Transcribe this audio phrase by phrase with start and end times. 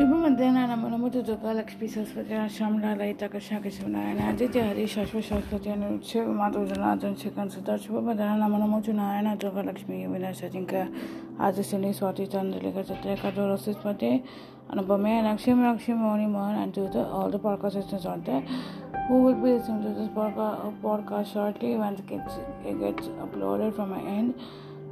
[0.00, 5.24] शुभ मध्याना नम नमो तो दुर्गा लक्ष्मी सरस्वती श्यामला लयित कृष्ण कृष्णनायण आदित्य हरि, शाश्वत
[5.24, 10.72] सरस्वती अनुच्छेद मातु जनार्दन, शिखन शुभ मध्या नमो नमो चु नारायण दुर्गा लक्ष्मी विनाश जिंक
[11.40, 14.12] आदि सुनी स्वाति चंद्रलिक चत्र कदो रसिस्पति
[14.72, 16.56] Lakshmi Lakshmi Mohan Mohan
[16.96, 17.36] all the
[23.20, 24.32] uploaded from my and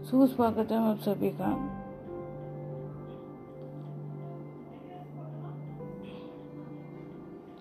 [0.04, 1.77] सुस्वागतम आप सभी का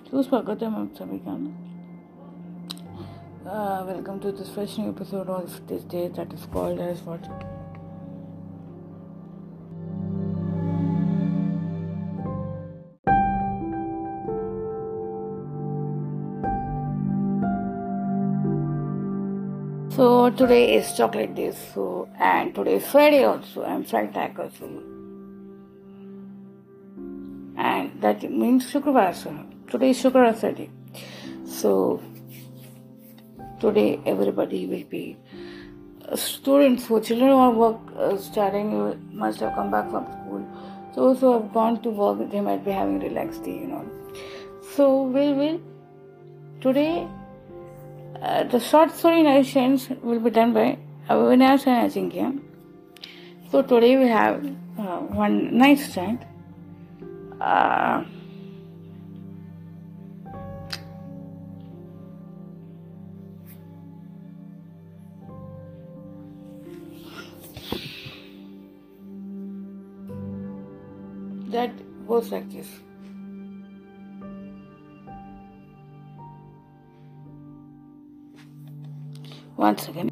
[0.09, 1.39] സുസ്വാഗതം ശ്രമിക്കാം
[3.89, 6.87] welcome to this fresh new episode of this day that is called
[19.91, 23.63] So today is chocolate day, so and today is Friday also.
[23.65, 24.65] I'm Freitag also,
[27.57, 29.56] and that means Shukravar.
[29.69, 30.69] Today is Shukrawar day.
[31.45, 32.01] So
[33.59, 35.17] today everybody will be
[36.07, 38.71] uh, students who children who are work uh, starting
[39.11, 40.47] must have come back from school.
[40.95, 43.85] Those who have gone to work, they might be having relaxed day, you know.
[44.73, 45.59] So we will
[46.61, 47.05] today
[48.21, 50.77] uh, the short story narrations will be done by
[51.09, 52.41] Avinash and Ajinkya.
[53.51, 54.45] So today we have
[54.79, 56.25] uh, one nice stand.
[57.41, 58.05] Uh,
[71.57, 71.71] that
[72.07, 72.67] goes like this.
[79.57, 80.09] Once again.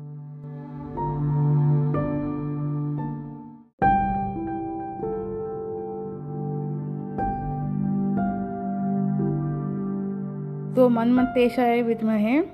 [10.75, 12.49] So Manmatesha Vidmahe.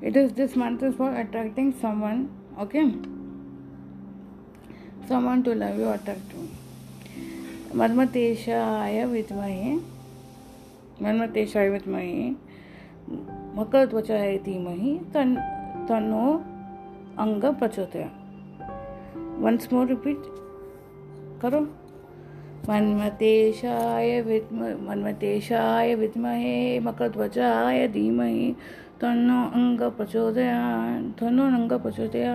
[0.00, 2.86] It is this month is for attracting someone, okay?
[5.08, 9.74] Summon to love you attractive मन्मतेशाय विद्महे
[11.02, 12.30] मन्मतेशाय विद्महे
[13.56, 15.34] मकर त्वचा धीमहि तन
[15.88, 16.26] तनो
[17.18, 18.08] अंग प्रचोदया
[19.42, 20.22] वंस मोर रिपीट
[21.42, 21.60] करो
[22.68, 28.54] मन्मतेशाय विद्म मन्मतेशाय विद्महे मकर त्वचाय धीमहि
[29.02, 30.58] तन्नो अंग प्रचोदया
[31.20, 32.34] तन्नो अंग प्रचोदया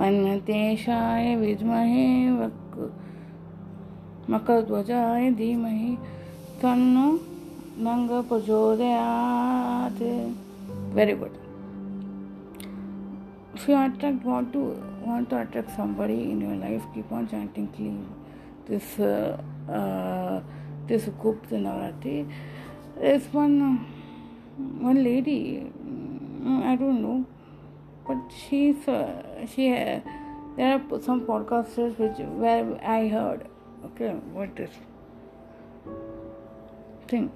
[0.00, 2.06] प्रचोदयात् विद्महे
[4.32, 5.96] मकरध्वजाय धीमहि
[6.62, 7.08] तन्नो
[7.80, 9.98] Nanga Pajodayat.
[10.92, 11.30] Very good.
[13.54, 14.58] If you attract want to
[15.02, 18.06] want to attract somebody in your life, keep on chanting clean.
[18.68, 20.40] This uh, uh,
[20.86, 22.30] this Gupta Navratri.
[22.98, 23.76] There's one uh,
[24.84, 25.72] one lady.
[26.70, 27.24] I don't know,
[28.10, 29.72] but she's uh, she.
[29.72, 30.00] Uh,
[30.56, 33.46] there are some podcasters which where I heard.
[33.88, 34.70] Okay, what is
[37.12, 37.30] thing?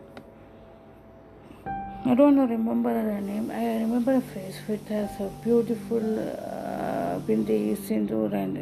[2.06, 3.50] I don't remember her name.
[3.50, 8.58] I remember a face which has a beautiful uh, bindi, sindoor, and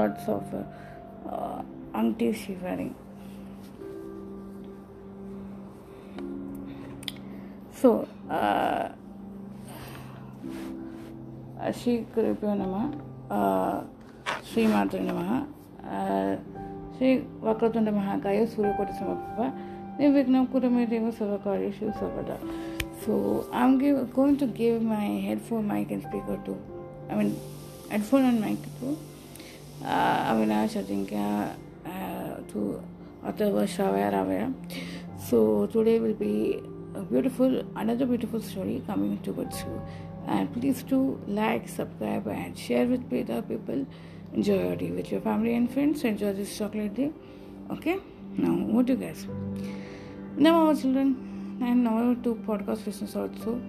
[0.00, 1.62] lots of uh,
[1.94, 2.94] aunties she wearing.
[7.82, 8.88] So, uh,
[11.54, 12.82] श्रीकृप्यो नमः।
[14.50, 15.30] श्रीमातृ नमः।
[16.98, 22.36] श्रीवक्रतुण्डमहाकाय सूर्यकोटसमर्प निर्विघ्नं कुरुमेदेव सर्वकार्येषु सर्वदा।
[23.04, 23.14] So
[23.54, 26.54] I am give going to give my headphone mic and speaker to
[27.10, 27.32] I mean
[27.92, 28.88] headphone and mic to
[30.34, 31.28] अविनाशङ्ख्या
[32.52, 32.60] to
[33.30, 34.42] अथवा श्रवय रवय
[35.30, 35.38] so
[35.72, 36.32] today will be
[37.10, 39.74] beautiful another beautiful story coming to buts you
[40.26, 43.86] And please do like, subscribe, and share with other people.
[44.32, 46.02] Enjoy your day with your family and friends.
[46.04, 47.12] Enjoy this chocolate day.
[47.70, 47.98] Okay?
[48.36, 49.26] Now, what do you guys?
[50.36, 53.60] Now, our children, and now to podcast listeners also.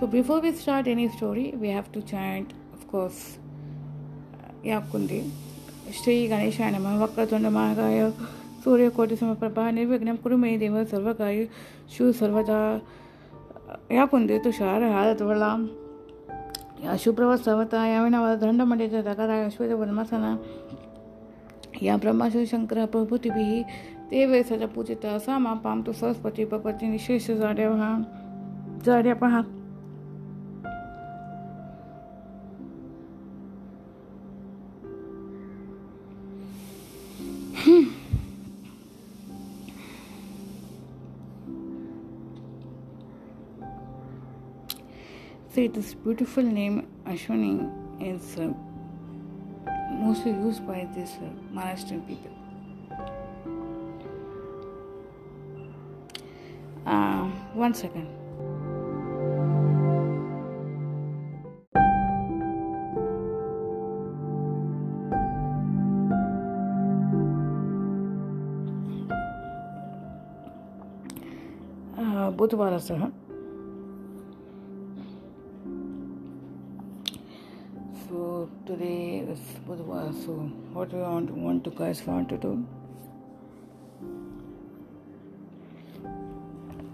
[0.00, 3.38] So, before we start any story, we have to chant, of course,
[4.64, 5.30] Yakundi.
[5.90, 8.14] Shri Ganesha Namah Vakratunda Mahagaya
[8.62, 11.48] Surya Koti Samaprabha Nirvignam Kurumei Deva Sarvakaya
[11.88, 12.80] Shu Sarvada
[13.90, 14.80] Yakundi Tushar
[16.90, 20.36] अशुप्रवस्तवता राय दकराय अश्वेतपद्मासना
[21.82, 23.62] या ब्रह्माशु शंकर प्रभूतीभी
[24.10, 27.30] ते वे सज असा सा मां सहस्पती तु सरस्वती जाड्या निशेष
[28.86, 29.42] जाड्या पहा
[45.51, 47.69] See, this beautiful name Ashwini
[48.01, 48.53] is uh,
[49.91, 52.31] mostly used by these uh, Maharashtrian people.
[56.85, 58.07] Uh, one second.
[72.37, 73.20] बुधवारसः
[80.24, 80.32] so
[80.72, 82.64] what do you want, want to guys want to do?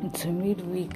[0.04, 0.94] It's a midweek.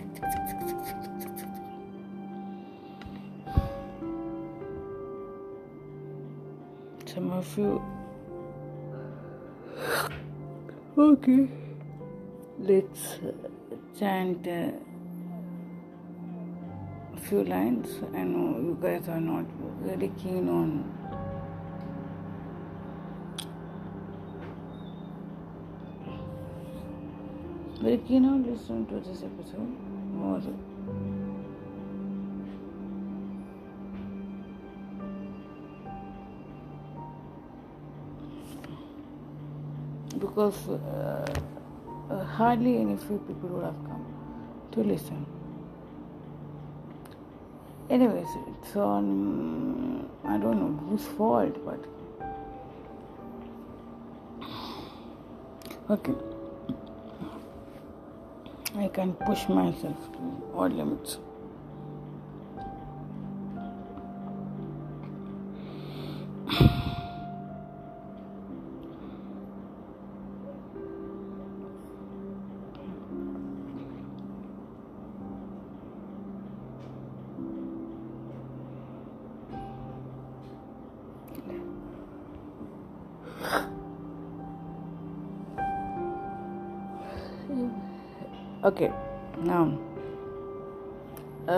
[7.05, 7.83] Some of you
[10.97, 11.49] okay.
[12.59, 13.19] Let's
[13.99, 14.71] chant uh,
[17.15, 17.89] a few lines.
[18.15, 19.45] I know you guys are not
[19.83, 21.02] very keen on
[27.83, 29.73] very you on listen to this episode
[30.23, 30.41] or
[40.21, 41.27] because uh,
[42.09, 44.07] uh, hardly any few people would have come
[44.71, 45.27] to listen.
[47.91, 51.85] Anyways, it's on, I don't know whose fault, but
[55.91, 56.32] okay.
[58.83, 61.19] I can push myself to all limits.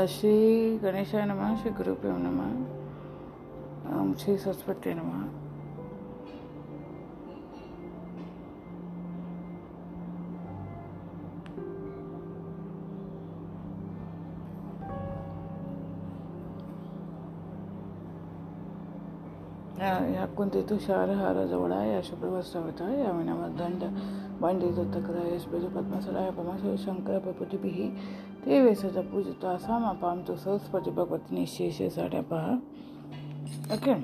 [0.04, 2.48] uh, Shri Ganesha Nama, Shri Guru Nama,
[3.92, 5.30] um, Shri Saraswati Nama.
[19.80, 23.84] या कुंतीतु शारहारजवळा या शुभ्रवस्त्रवता या विनमदण्ड
[24.42, 27.80] वण्डिततकराय स्फुटपद्मसराय पमसो शङ्कर प्रपुटिभिः
[28.47, 32.55] ते वेसाचा पूजतो असा मग आमचं सहजपती भगवती निश्चय साड्या पहा
[33.75, 33.95] okay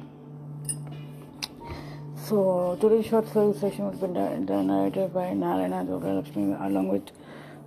[2.26, 2.40] so
[2.82, 7.12] थोडी शॉर्ट सर्व session director by Narayana Durga Lakshmi along with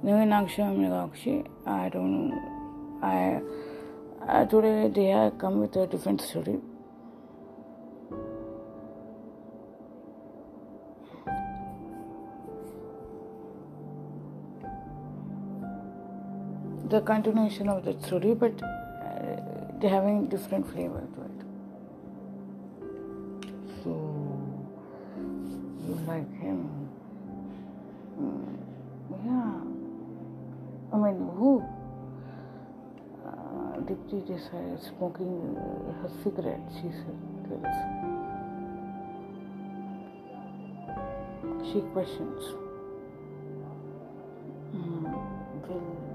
[0.03, 3.39] नवीनाक्ष मेगाक्षी आय डोंट आय
[4.27, 6.57] आय थोडे देहा कमी तर डिफेन्स थोडी
[16.93, 21.39] the continuation of the story, but uh, having different flavor to it.
[23.81, 23.89] So
[25.87, 26.59] you like him?
[28.21, 28.57] Mm,
[29.25, 29.55] yeah.
[30.93, 31.51] I mean, who?
[33.25, 34.43] Uh, Dipti is
[34.85, 35.63] smoking uh,
[36.03, 36.89] her cigarette, she
[37.49, 37.75] tells.
[41.71, 42.43] She questions.
[44.75, 46.12] Mm,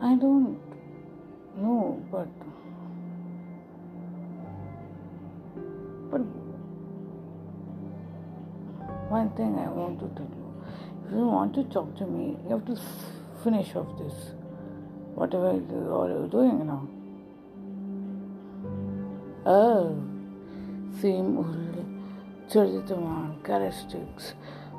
[0.00, 0.60] I don't
[1.56, 2.28] know, but
[6.10, 6.20] but
[9.10, 10.54] one thing I want to tell you:
[11.04, 12.76] if you want to talk to me, you have to
[13.42, 14.34] finish off this,
[15.16, 16.88] whatever you're doing now.
[19.46, 19.96] Oh,
[21.00, 21.86] same old
[22.48, 24.34] Charitamon characteristics.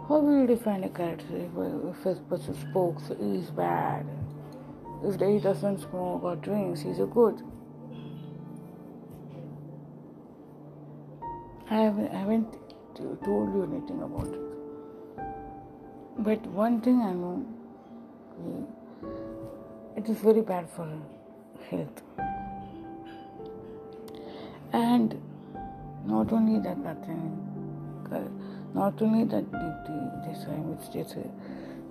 [0.07, 4.05] How will you define a character if a person spoke is bad?
[5.01, 7.41] If he doesn't smoke or drinks, he's a good.
[11.71, 12.53] I haven't, I haven't
[13.23, 14.39] told you anything about it.
[16.19, 17.45] But one thing I know,
[19.95, 20.87] it is very bad for
[21.69, 22.01] health.
[24.73, 25.21] And
[26.05, 27.37] not only that, nothing,
[28.11, 28.19] uh,
[28.73, 29.49] not only that,
[30.27, 31.29] this time, which they say,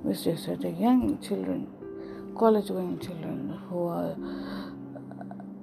[0.03, 1.67] which they said, the young children
[2.39, 4.17] college going children who are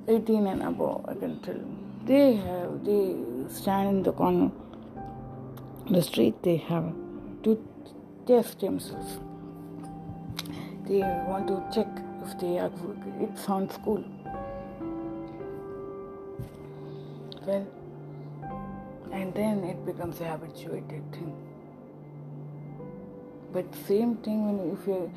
[0.08, 1.62] 18 and above, I can tell.
[2.06, 3.16] They have, they
[3.50, 4.52] stand in the corner,
[5.90, 6.94] the street, they have
[7.44, 7.58] to
[8.28, 9.20] test themselves.
[10.88, 11.88] They want to check
[12.26, 12.72] if they are,
[13.22, 14.04] it sounds cool.
[17.48, 17.68] Well,
[19.12, 21.45] and then it becomes a habituated thing.
[23.56, 25.10] But same thing when if you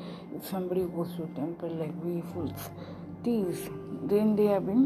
[0.49, 2.63] somebody goes to temple like we fools
[3.23, 3.63] tease,
[4.03, 4.83] then they have been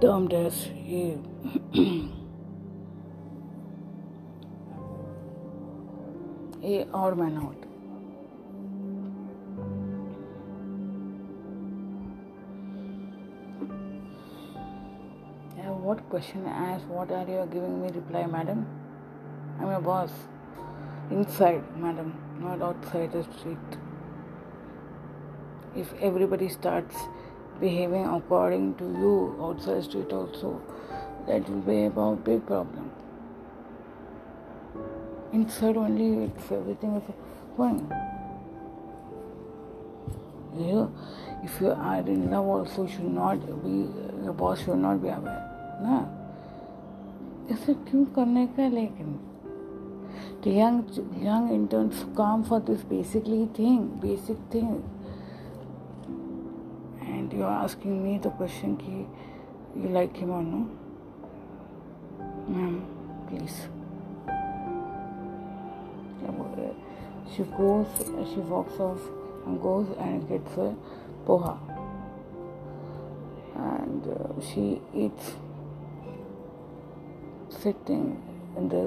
[0.00, 0.68] termed as
[1.00, 1.02] a
[6.74, 7.60] a odd man out.
[15.86, 18.66] what question I asked, what are you giving me reply, madam?
[19.60, 20.10] I'm your boss.
[21.11, 23.77] Inside, madam, not outside the street.
[25.75, 26.95] If everybody starts
[27.59, 30.61] behaving according to you outside the street also,
[31.27, 32.91] that will be a big problem.
[35.33, 37.13] Inside only, it's everything is
[37.57, 37.87] fine.
[40.57, 40.93] You,
[41.43, 43.87] if you are in love also, should not be
[44.23, 45.47] your boss should not be aware.
[45.81, 45.97] ना
[47.51, 49.19] ऐसे क्यों करने का लेकिन
[50.46, 50.76] the young
[51.20, 54.74] young interns come for this basically thing basic thing.
[57.00, 58.92] And you are asking me the question ki
[59.80, 60.60] you like him or no?
[62.46, 62.76] Ma'am
[63.28, 63.56] please.
[67.34, 67.88] She goes
[68.32, 69.00] she walks off
[69.46, 70.68] and goes and gets a
[71.26, 71.58] poha.
[73.56, 75.34] And uh, she eats
[77.50, 78.22] sitting
[78.56, 78.84] in the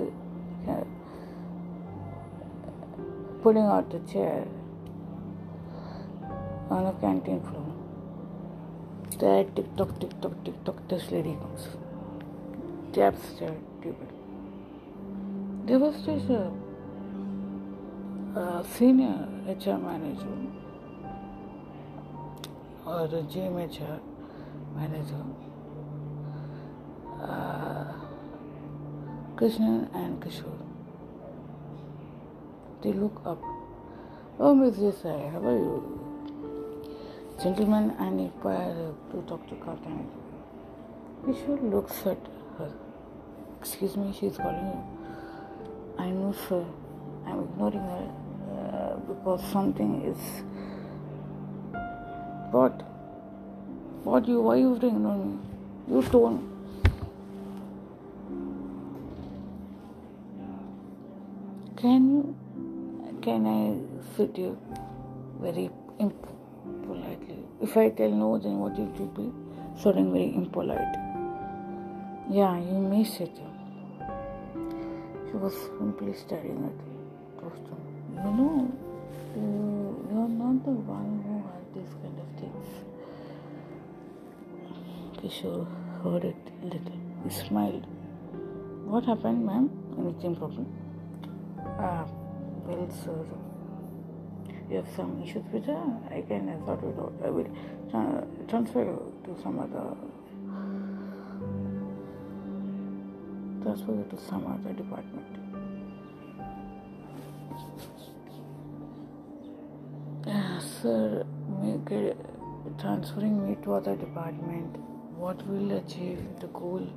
[0.71, 0.83] uh,
[3.41, 4.45] pulling out the chair
[6.69, 7.65] on a canteen floor.
[9.19, 11.67] There, tick tock, tick tock, tick tock, this lady comes.
[12.93, 14.07] Taps the table.
[15.65, 16.51] There was this uh,
[18.39, 20.37] uh, senior HR manager
[22.85, 23.99] or the GMHR
[24.75, 25.23] manager.
[27.21, 27.93] Uh,
[29.35, 30.58] Krishnan and Kishore.
[32.81, 33.41] They look up.
[34.39, 35.99] Oh, Miss Desai, how are you?
[37.43, 40.05] Gentlemen, I inquire to talk to Kartan.
[41.25, 42.17] Kishore looks at
[42.57, 42.71] her.
[43.59, 44.83] Excuse me, she's calling you.
[45.97, 46.63] I know, sir.
[47.25, 48.11] I'm ignoring her
[48.53, 50.43] uh, because something is.
[52.51, 52.81] What?
[54.05, 54.41] What you?
[54.41, 55.95] Why you ignoring me?
[55.95, 56.49] You told
[61.75, 62.35] Can you,
[63.29, 64.57] can I sit you
[65.39, 65.69] very
[65.99, 67.37] impolitely?
[67.61, 69.31] If I tell no, then what it will be?
[69.79, 70.95] Sounding very impolite.
[72.37, 73.49] Yeah, you may sit you.
[75.27, 76.77] She was simply staring at
[77.41, 77.83] costume.
[78.15, 78.55] You know,
[79.35, 79.47] you,
[80.09, 82.67] you're not the one who had these kind of things.
[85.19, 85.67] Kishore
[86.03, 86.99] heard it a little.
[87.23, 87.85] He smiled.
[88.85, 89.69] What happened, ma'am?
[89.99, 90.65] Anything problem?
[91.77, 92.05] Ah,
[92.69, 93.25] well,
[94.69, 95.83] you have some issues with her.
[96.11, 97.13] I can sort it out.
[97.25, 97.47] I will
[97.89, 99.95] tra- transfer to some other.
[103.63, 105.25] Transfer to some other department.
[110.27, 111.25] Uh, sir,
[111.61, 112.17] make it,
[112.79, 114.77] transferring me to other department.
[115.17, 116.87] What will achieve the goal?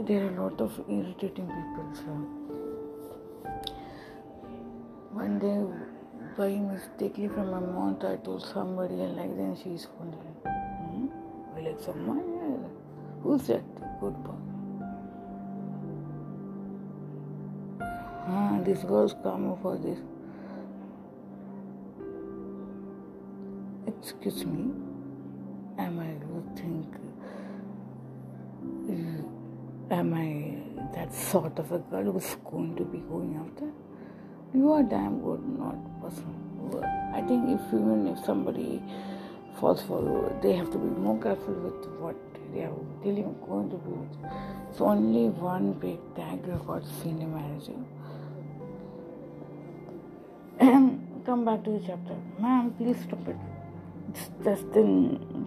[0.00, 2.39] There are a lot of irritating people, sir
[5.12, 5.58] one day
[6.36, 11.08] by mistakenly from my mouth I told somebody and like then she's wondering, hmm?
[11.56, 12.70] I like someone?
[13.22, 13.64] Who's that?
[14.00, 14.34] Good boy.
[17.82, 19.98] Ah, this girl's coming for this.
[23.88, 24.70] Excuse me,
[25.76, 26.86] am I you think
[29.90, 33.70] am I that sort of a girl who's going to be going after?
[34.54, 36.30] You are damn good not person
[37.14, 38.82] i think if even if somebody
[39.60, 40.00] falls for
[40.42, 42.16] they have to be more careful with what
[42.52, 44.32] they are dealing going to be with.
[44.70, 47.72] It's only one big tag record senior manager
[50.58, 52.16] and come back to the chapter.
[52.38, 53.36] Ma'am please stop it.
[54.10, 55.46] It's just an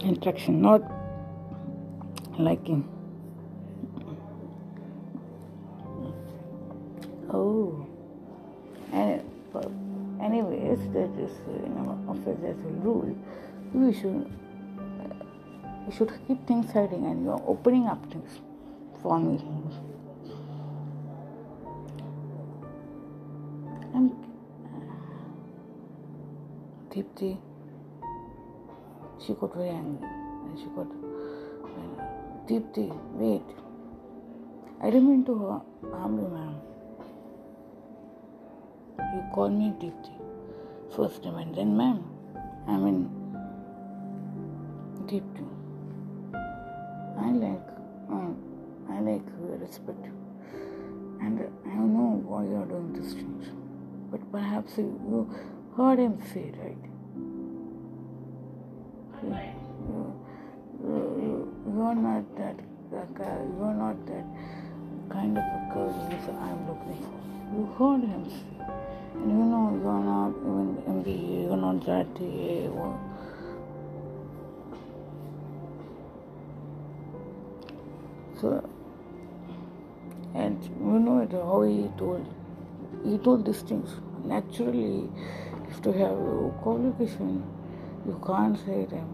[0.00, 0.82] interaction not
[2.38, 2.88] liking
[7.30, 7.86] Oh,
[8.92, 9.22] and
[10.20, 11.32] anyways, that is
[11.64, 13.16] in our office as a rule.
[13.72, 14.30] We should
[15.86, 18.40] you should keep things hiding, and you are opening up things
[19.02, 19.42] for me.
[23.94, 24.10] I'm
[26.90, 27.38] Deepti,
[29.24, 30.86] she got very angry and she got,
[31.64, 32.04] uh,
[32.46, 33.42] Deepti, wait.
[34.82, 36.54] I didn't mean to harm you, ma'am.
[38.98, 40.14] You call me Deepti
[40.94, 42.04] first time and then ma'am.
[42.66, 43.08] I mean,
[45.06, 45.44] Deepti.
[47.18, 47.68] I like,
[48.10, 48.32] uh,
[48.92, 49.22] I like
[49.60, 50.12] respect you.
[51.20, 53.46] And I know why you are doing these things.
[54.10, 55.34] But perhaps you, you
[55.76, 56.84] heard him say, right?
[59.22, 59.34] You,
[60.84, 62.56] you, you, you are not that,
[62.92, 64.24] you are not that
[65.10, 65.92] kind of a girl
[66.40, 67.18] I'm looking for.
[67.56, 68.77] You heard him say.
[69.20, 72.20] And you know you're not even MBA, you're not that
[72.72, 72.98] or
[78.40, 78.62] so
[80.34, 82.24] and you know it, how he told
[83.04, 83.90] he told these things.
[84.24, 85.08] Naturally
[85.68, 87.42] if to have a qualification
[88.06, 89.08] you can't say them.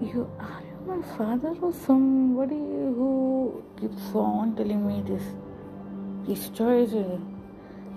[0.00, 2.56] You are you my father or somebody
[2.96, 5.22] who keeps on telling me this?
[6.26, 6.92] This choice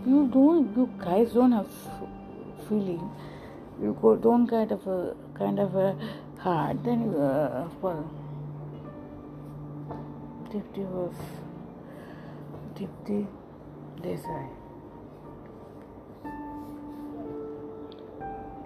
[0.05, 1.67] you don't you guys don't have
[2.67, 3.09] feeling.
[3.81, 5.95] You go don't kind of a kind of a
[6.39, 8.09] heart then you uh, well
[10.51, 11.15] Dipti was
[12.75, 13.27] Dipti
[14.01, 14.47] Desai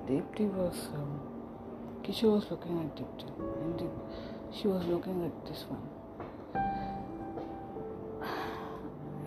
[0.07, 1.19] Dipti was um,
[2.03, 3.29] Kishore was looking at Dipti
[3.63, 3.93] and Dip,
[4.51, 5.81] she was looking at this one.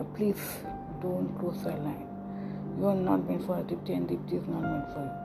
[0.15, 0.45] Please
[1.03, 2.09] don't cross the line.
[2.79, 5.23] You are not meant for Adipti and Dipti is not meant for you.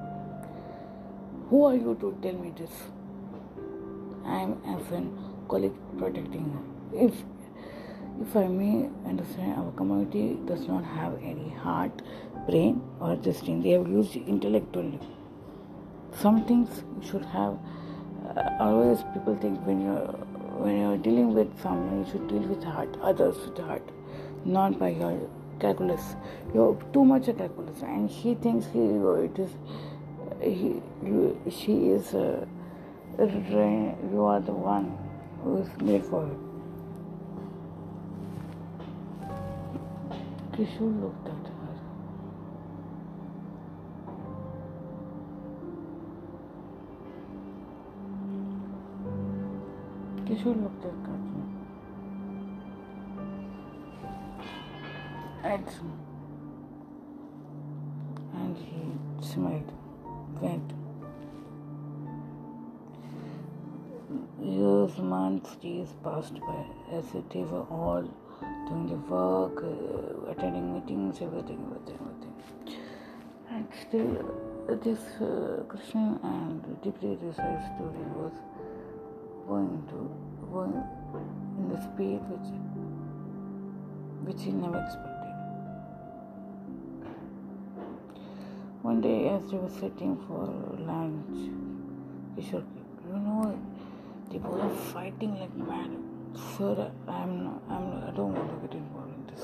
[1.49, 2.71] Who are you to tell me this?
[4.25, 5.05] I am as an
[5.47, 7.07] colleague protecting you.
[7.07, 7.23] If
[8.19, 12.01] if I may understand, our community does not have any heart,
[12.49, 13.61] brain, or this thing.
[13.61, 14.99] They have used intellect only.
[16.21, 17.57] Some things you should have.
[18.27, 20.07] Uh, always people think when you're
[20.65, 23.87] when you're dealing with someone, you should deal with heart, others with heart,
[24.43, 26.15] not by your calculus.
[26.53, 29.51] You're too much a calculus, and she thinks he it is.
[30.41, 32.13] He, you, she is.
[32.13, 32.45] Uh,
[33.19, 34.95] you are the one
[35.43, 36.37] who is made for it.
[40.53, 41.73] Kishore looked at her.
[50.25, 51.06] Kishore looked at
[55.47, 55.67] And,
[58.57, 58.81] he
[59.25, 59.71] smiled,
[60.41, 60.73] went.
[64.41, 68.03] Years, months, days passed by as if they were all
[68.67, 72.35] doing the work, uh, attending meetings, everything, everything, everything.
[73.49, 74.13] And still,
[74.83, 78.33] this uh, Krishna and Deepti Desai story was
[79.47, 79.99] going to
[80.51, 80.83] going
[81.57, 82.49] in the speed which
[84.25, 85.16] which he never expected.
[88.87, 90.45] One day, as they were sitting for
[90.79, 91.39] lunch,
[92.37, 92.63] Kishore,
[93.05, 93.59] you know,
[94.31, 95.91] they were fighting like mad.
[96.55, 99.43] Sir, I'm not, I'm not, I don't want to get involved in this.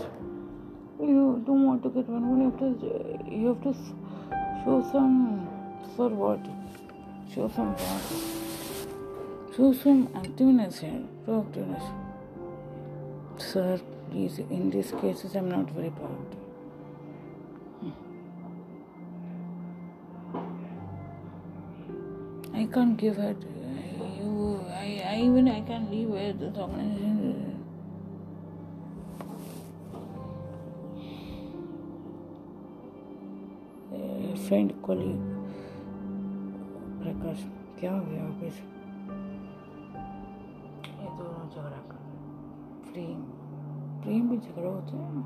[1.01, 2.61] You don't want to get involved.
[2.61, 3.73] You have to, you have to
[4.63, 5.49] show some,
[5.97, 6.39] sir, what?
[7.35, 9.57] Show some what?
[9.57, 11.83] Show some activeness here, proactiveness.
[13.39, 16.42] Sir, please, in these cases, I'm not very proud.
[22.73, 23.35] Can't give her
[24.19, 24.59] you.
[24.67, 27.49] I, I even I can't leave her this organization.
[34.47, 35.19] Friend colleague
[37.01, 37.43] Prakash
[37.79, 38.57] क्या हो गया office
[41.01, 42.01] ये दोनों झगड़ा कर
[42.89, 43.21] प्रेम
[44.03, 45.21] प्रेम भी झगड़ा होता है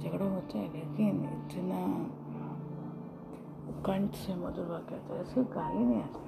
[0.00, 1.84] झगड़ा होता है लेकिन इतना
[3.86, 6.18] कंठ से मधुर वाक्य आता है ऐसे गा ही नहीं आता?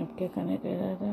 [0.00, 1.10] अब क्या करने का इरादा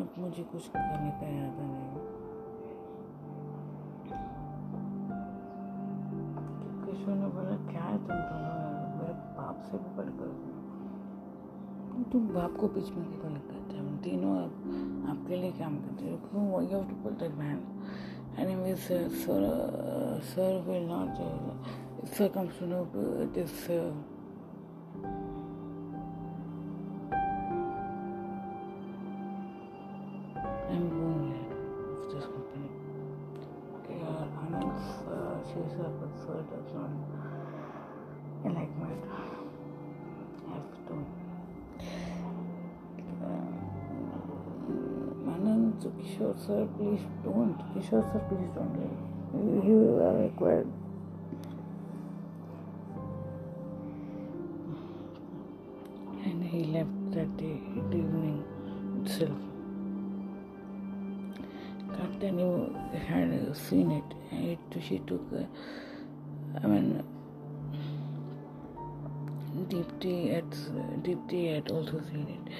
[0.00, 1.96] अब मुझे कुछ करने का इरादा नहीं
[6.84, 8.98] किशोर ने बोला, क्या है तुम दोनों?
[8.98, 10.67] मेरे बाप से भी बढ़कर
[12.12, 14.52] तुम बाप को बीच में क्यों नहीं करते हम तीनों आप
[15.10, 17.58] आपके लिए काम करते हो। You have to protect man
[18.38, 19.08] any mean sir
[20.24, 21.14] sir will not
[22.06, 22.66] sir come to
[23.26, 23.68] this it is
[36.74, 36.87] not
[46.18, 47.56] Kishore sir, please don't.
[47.74, 49.64] Kishore sir, please don't.
[49.64, 50.66] You, are required.
[56.24, 57.60] And he left that day,
[57.92, 58.42] evening
[59.04, 59.38] itself.
[61.96, 62.76] Captain, you
[63.06, 64.04] had seen it.
[64.32, 65.22] it she took,
[66.62, 67.04] I mean,
[69.68, 70.50] Deepti had,
[71.04, 72.52] Deepti had also seen it.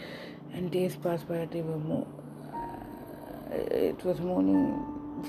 [0.56, 2.06] And days passed by, they were more,
[3.50, 4.84] it was morning,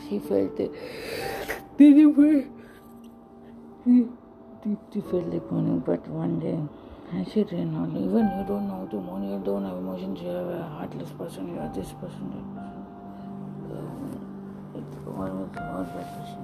[0.08, 0.72] she felt it.
[1.78, 2.46] They were,
[3.86, 6.60] Deepti felt the morning, but one day,
[7.12, 7.96] and she didn't.
[7.96, 11.48] Even you don't know to mourn, you don't have emotions, you have a heartless person,
[11.54, 12.86] you are this person, that person.
[13.72, 14.20] Um,
[14.76, 16.44] it's always all that person.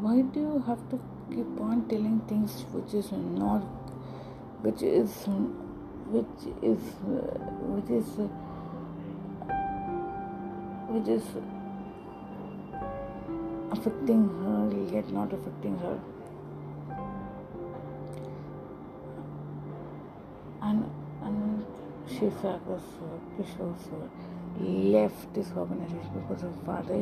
[0.00, 3.60] Why do you have to keep on telling things which is not,
[4.62, 5.10] which is,
[6.14, 6.26] which
[6.62, 6.78] is,
[7.74, 8.06] which is,
[10.92, 11.24] which is
[13.72, 15.98] affecting her yet not affecting her?
[20.62, 20.90] And
[21.22, 21.64] and
[22.08, 24.10] Shisakas uh, Kishore
[24.58, 26.94] left this organization because her father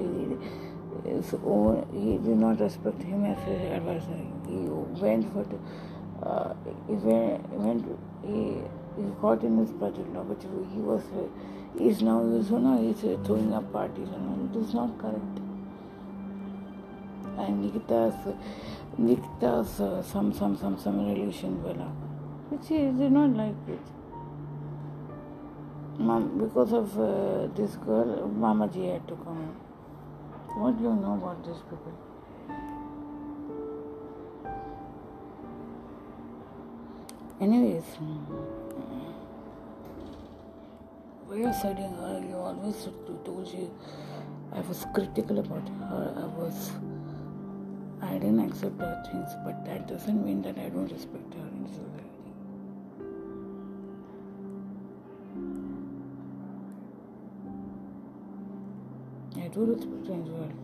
[1.05, 4.19] his own, he did not respect him as his advisor.
[4.47, 4.57] He
[5.03, 5.59] went for the,
[6.27, 6.55] uh,
[6.87, 7.85] he went, went
[8.27, 8.61] he,
[8.97, 11.03] he got in his budget now, but he was,
[11.79, 14.63] he is now, you know, he's throwing up parties and all.
[14.63, 15.39] It is not correct.
[17.39, 18.15] And Nikita's,
[18.97, 21.93] Nikita's uh, some, some, some, some relation, Bella,
[22.51, 23.79] which he did not like it.
[25.99, 29.57] Mom, because of uh, this girl, Mama Mamaji had to come.
[30.59, 31.93] What do you know about these people?
[37.41, 38.19] Anyways, hmm,
[41.31, 42.21] we are studying her.
[42.29, 42.89] You always
[43.25, 43.71] told you
[44.53, 46.13] I was critical about her.
[46.17, 46.73] I was.
[48.03, 51.49] I didn't accept her things, but that doesn't mean that I don't respect her
[59.59, 60.55] do respect her individuality.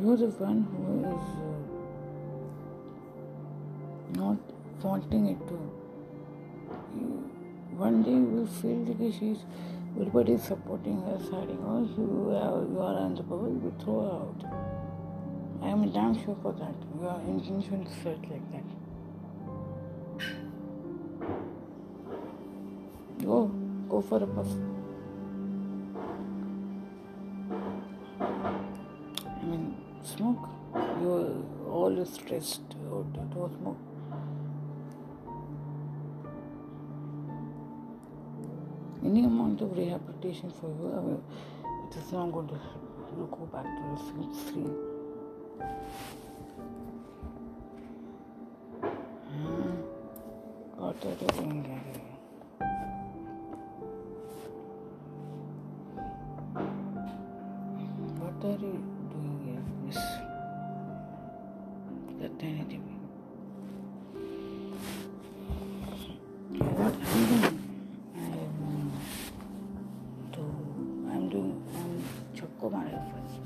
[0.00, 1.58] You're the one who is uh,
[4.18, 4.38] not
[4.82, 5.58] wanting it to.
[6.96, 7.06] You,
[7.76, 9.38] one day you will feel that she's
[9.96, 11.62] everybody is supporting her, siding.
[11.64, 14.67] Oh, you are, you are unsupportable, you throw her out.
[15.60, 16.74] I am damn sure for that.
[17.00, 18.64] Your intention is set like that.
[23.24, 23.46] Go,
[23.88, 24.46] go for a puff.
[28.20, 30.48] I mean, smoke.
[31.02, 33.12] You're always stressed out.
[33.12, 33.78] Don't smoke.
[39.04, 41.22] Any amount of rehabilitation for you, I mean,
[41.90, 42.84] it is not going to help.
[43.16, 44.87] You go back to the same stream.
[51.00, 51.82] You doing here?
[58.18, 58.82] What are you
[59.12, 60.00] doing here, Miss?
[62.20, 62.80] That tiny
[66.58, 67.62] What I'm doing?
[68.16, 68.90] I'm
[70.32, 70.42] to
[71.12, 72.02] I'm doing I'm
[72.34, 73.38] Choco Mario first.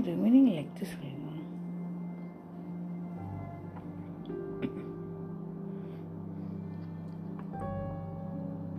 [0.00, 1.12] Remaining like this way.
[1.20, 1.32] no?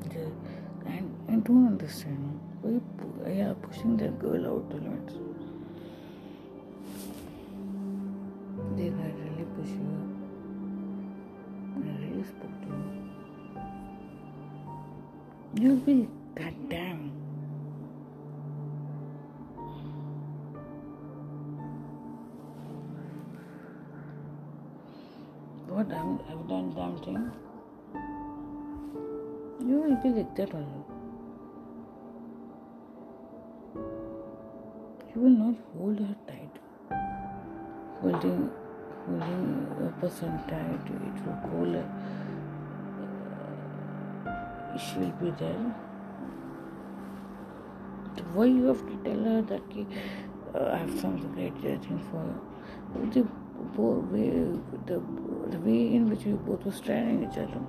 [0.10, 0.32] The-
[1.32, 2.40] I don't understand.
[2.64, 2.72] Why
[3.22, 5.14] why you are pushing that girl out the limits?
[8.76, 9.94] They might really push you.
[11.76, 12.70] I really spoke to
[15.62, 15.62] you.
[15.62, 16.10] You'll be
[29.66, 30.54] You will be like that.
[35.16, 36.56] You will not hold her tight.
[38.02, 38.52] Holding,
[39.08, 41.88] holding a person tight, it will hold her.
[44.78, 45.66] She will be there.
[48.34, 49.62] Why you have to tell her that
[50.56, 53.12] uh, I have something great thing for you?
[53.12, 53.22] The,
[53.82, 54.30] way,
[54.86, 55.02] the,
[55.50, 57.62] the way in which you both were staring each other.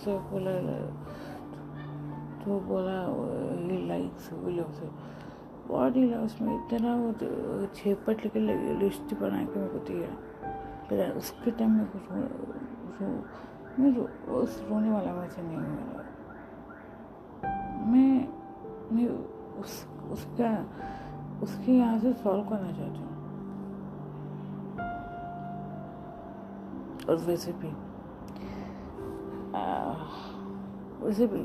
[0.00, 0.52] Desai बोला
[2.40, 2.98] तो बोला
[3.68, 4.78] he likes Williams
[5.68, 10.08] body loves में इतना वो छेपट लेके list बना के मेरे को दिया।
[10.88, 12.02] फिर उसके टाइम में कुछ
[13.00, 13.08] रो
[13.78, 15.66] मैं रो, उस रोने वाला वैसे नहीं हूँ।
[17.92, 18.12] मैं
[18.92, 19.08] मैं
[19.60, 19.72] उस
[20.12, 20.50] उसका
[21.42, 23.14] उसके यहाँ से सॉल्व करना चाहती हूँ।
[27.08, 27.89] और वैसे भी
[29.54, 29.62] आ,
[31.00, 31.42] वैसे भी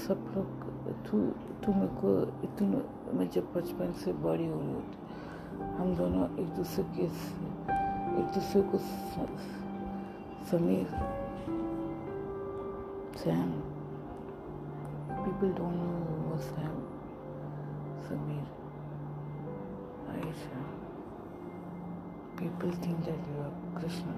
[0.00, 1.20] सब लोग तू
[1.64, 2.12] तू मेरे को
[2.44, 2.82] इतना
[3.18, 7.06] मैं जब बचपन से बड़ी हो रही हम दोनों एक दूसरे के
[8.20, 8.78] एक दूसरे को
[10.50, 10.86] Sameer
[13.24, 13.52] Sam
[15.24, 16.76] people don't know who was Sam,
[18.06, 18.46] Samir,
[20.08, 20.67] Aisha.
[22.37, 24.13] People think that you are Krishna.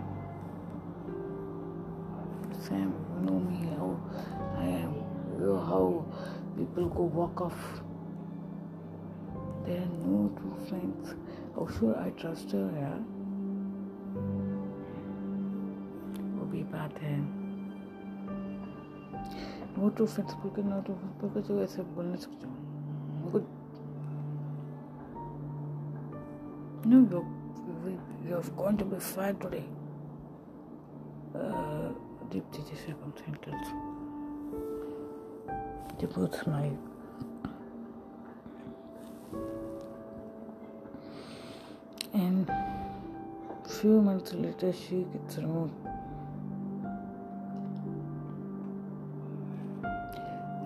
[2.59, 3.99] Sam, you know me, how
[4.57, 4.93] I am,
[5.33, 6.05] you know how
[6.57, 7.81] people go walk off.
[9.65, 11.13] There are no true friends.
[11.55, 12.97] How sure I trust her, yeah?
[16.35, 17.17] वो भी बात है
[19.77, 22.47] no to friends बोल के no to friends बोल के जो ऐसे बोल नहीं सकते
[22.47, 23.63] मेरे को
[26.87, 26.97] No,
[28.26, 29.64] you have gone to be fine today.
[31.34, 31.90] Uh,
[32.30, 33.68] Deepti second sentence.
[35.98, 36.78] They both smiled.
[42.12, 42.50] And
[43.80, 45.74] few months later, she gets removed.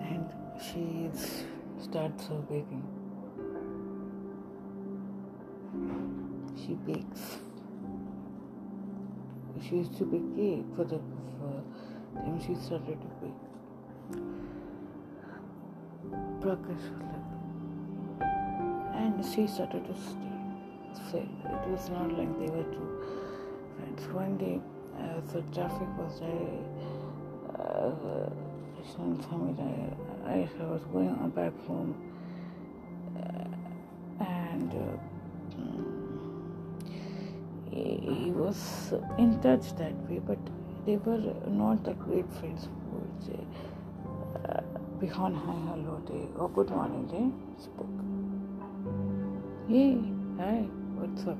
[0.01, 1.09] And she
[1.79, 2.83] starts her baking.
[6.65, 7.37] She bakes.
[9.61, 10.99] She used to bake for the
[11.37, 11.63] for
[12.15, 13.41] then she started to bake.
[16.41, 17.27] Prakash was like,
[18.95, 20.37] and she started to stay.
[21.11, 22.89] So it was not like they were two
[23.77, 24.07] friends.
[24.13, 24.59] One day,
[24.97, 26.63] uh, so traffic was very.
[27.59, 28.29] Uh,
[30.25, 31.93] I, I was going back home,
[33.19, 34.71] uh, and.
[34.73, 35.94] Uh,
[37.75, 40.39] he was in touch that way, but
[40.85, 43.45] they were not the great friends who would
[44.99, 47.29] behind hi, hello, day, or good morning, they
[47.61, 47.95] spoke.
[49.67, 49.97] Hey,
[50.37, 51.37] hi, what's up?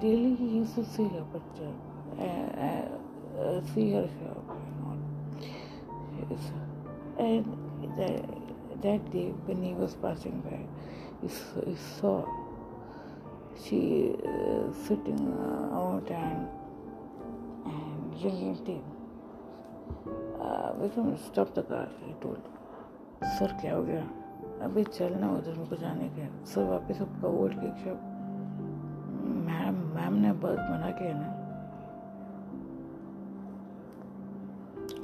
[0.00, 2.88] Daily he used to see her, but uh, uh,
[3.40, 4.36] uh, see her here,
[4.82, 4.98] not.
[7.18, 7.44] And
[7.96, 8.24] that,
[8.82, 10.60] that day, when he was passing by,
[11.22, 11.28] he,
[11.70, 12.26] he saw
[13.62, 15.22] she uh, sitting
[15.72, 16.48] out and
[17.66, 18.80] and drinking tea.
[20.40, 21.88] Uh, Vikram stop the car.
[22.06, 22.40] He told.
[23.22, 24.02] Sir क्या हो गया
[24.64, 28.00] अभी चलना उधर को जाने के sir वापस आपका old cake shop
[29.48, 31.34] ma'am ma'am ने बहुत मना किया ना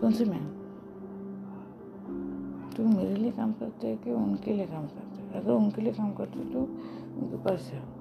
[0.01, 0.47] कौन सी मैम
[2.77, 5.93] तुम मेरे लिए काम करते हो कि उनके लिए काम करते हो अगर उनके लिए
[5.93, 7.94] काम करते हो तो उनके पास जाओ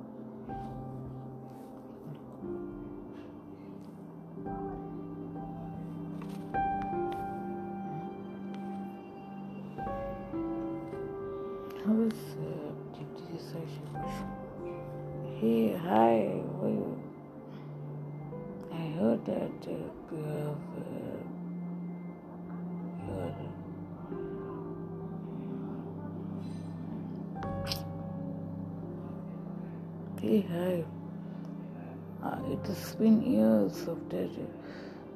[32.94, 34.30] it's been years after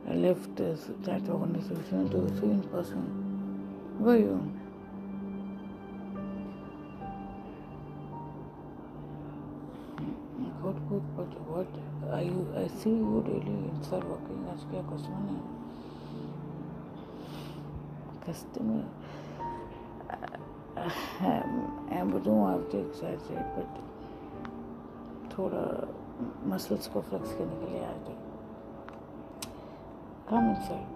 [0.10, 3.04] I left that organization to a in person.
[4.00, 4.52] Were you?
[10.64, 11.68] good, good, but what
[12.12, 12.48] are you?
[12.58, 15.38] I see you daily inside working as a customer.
[18.26, 18.86] Customer.
[20.10, 20.90] Uh,
[21.22, 21.44] I
[21.92, 22.12] am.
[22.12, 23.70] we don't have to exaggerate, but
[25.30, 26.07] थोड़ा
[26.50, 28.16] muscles को flex करने के लिए आ थे।
[30.30, 30.96] Come sir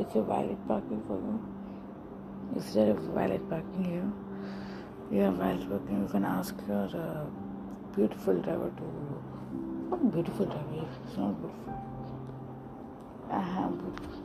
[0.00, 1.38] इसे valid parking for you
[2.56, 2.76] इस
[3.16, 6.96] valid parking है you are valid parking you can ask your
[7.96, 8.84] beautiful driver to
[10.08, 11.74] beautiful driver it's not beautiful
[13.34, 14.24] I have beautiful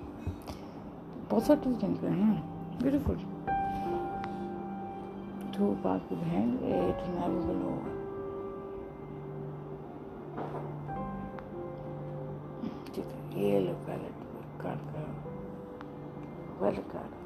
[1.30, 2.51] बहुत सारे चीज़ें हैं
[2.82, 3.16] beautiful.
[5.54, 7.92] To park behind it navigable over.
[12.96, 14.16] ठीक है ये लो वैलेट
[14.62, 15.04] कार्ड का
[16.62, 17.20] valet card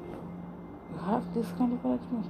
[1.06, 2.28] have this kind of arrangement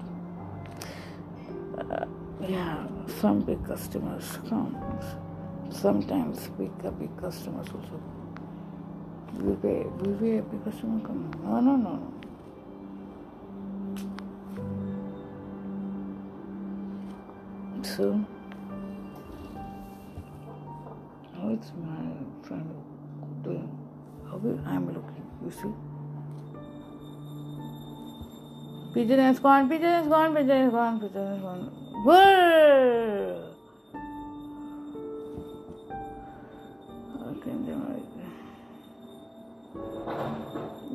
[1.82, 2.06] uh,
[2.52, 2.78] yeah
[3.20, 4.72] some big customers come
[5.82, 8.00] sometimes big big customers also
[9.46, 12.25] we pay we pay a big customer come no no no no
[17.96, 18.06] so
[21.34, 22.02] how is my
[22.46, 22.70] friend
[23.42, 23.70] doing
[24.30, 25.74] is I'm looking you see
[28.96, 31.70] Pigeon has gone, pigeon has gone, pigeon has gone, pigeon has gone.
[32.06, 33.42] Whirr!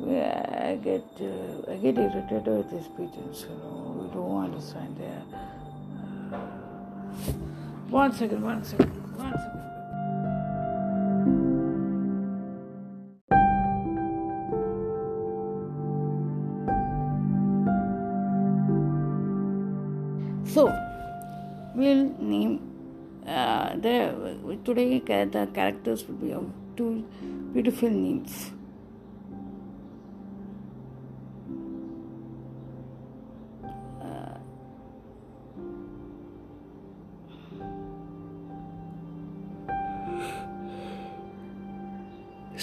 [0.04, 3.46] Yeah, I get uh, I get irritated with these pigeons.
[3.48, 5.22] You know, we don't understand their.
[7.92, 9.60] One second, one second, one second.
[20.48, 20.72] So,
[21.74, 22.60] we'll name
[23.26, 27.04] uh, the today the characters will be of two
[27.52, 28.52] beautiful names.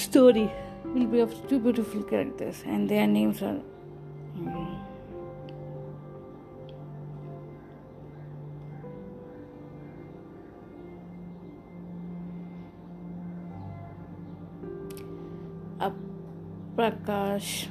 [0.10, 0.52] Story
[0.86, 3.60] will be of two beautiful characters, and their names are.
[4.38, 4.80] mm,
[16.80, 17.68] Prakash.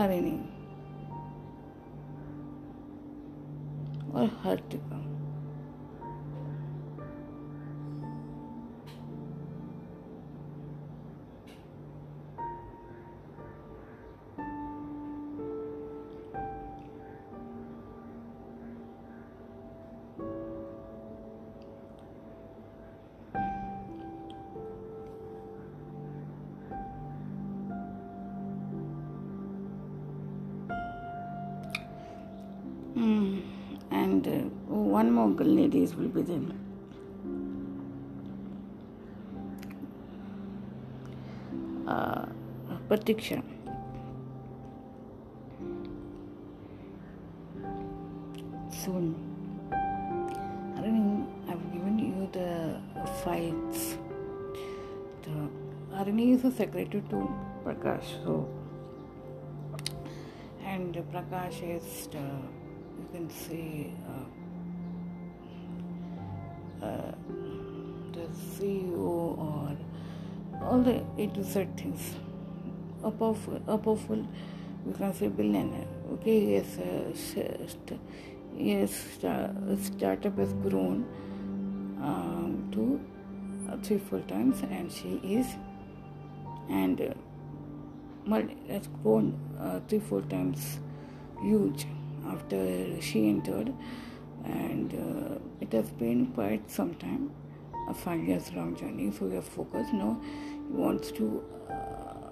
[0.00, 0.39] And
[35.88, 36.40] will be there.
[41.86, 42.26] Uh,
[42.88, 43.42] Pratiksha.
[48.70, 49.14] Soon.
[49.72, 52.80] I don't know, I've given you the
[53.24, 53.96] fights.
[55.22, 55.48] The
[55.96, 58.48] Arani is a secretary to Prakash, so
[60.64, 64.24] and Prakash is the, you can say uh,
[70.82, 72.14] the A to Z things.
[73.02, 74.26] A powerful, a powerful,
[74.86, 75.86] you can say billionaire.
[76.14, 78.00] Okay, yes, uh, st-
[78.56, 79.50] yes, sta-
[79.82, 81.06] startup has grown
[82.02, 83.00] um, to
[83.82, 85.46] three full times, and she is,
[86.68, 87.00] and.
[87.00, 87.14] Uh,
[88.68, 90.78] has grown uh, three, four times
[91.42, 91.86] huge
[92.28, 93.72] after she entered,
[94.44, 97.30] and uh, it has been quite some time,
[97.90, 99.10] a five years long journey.
[99.18, 100.20] So are focused now.
[100.22, 102.30] He wants to uh,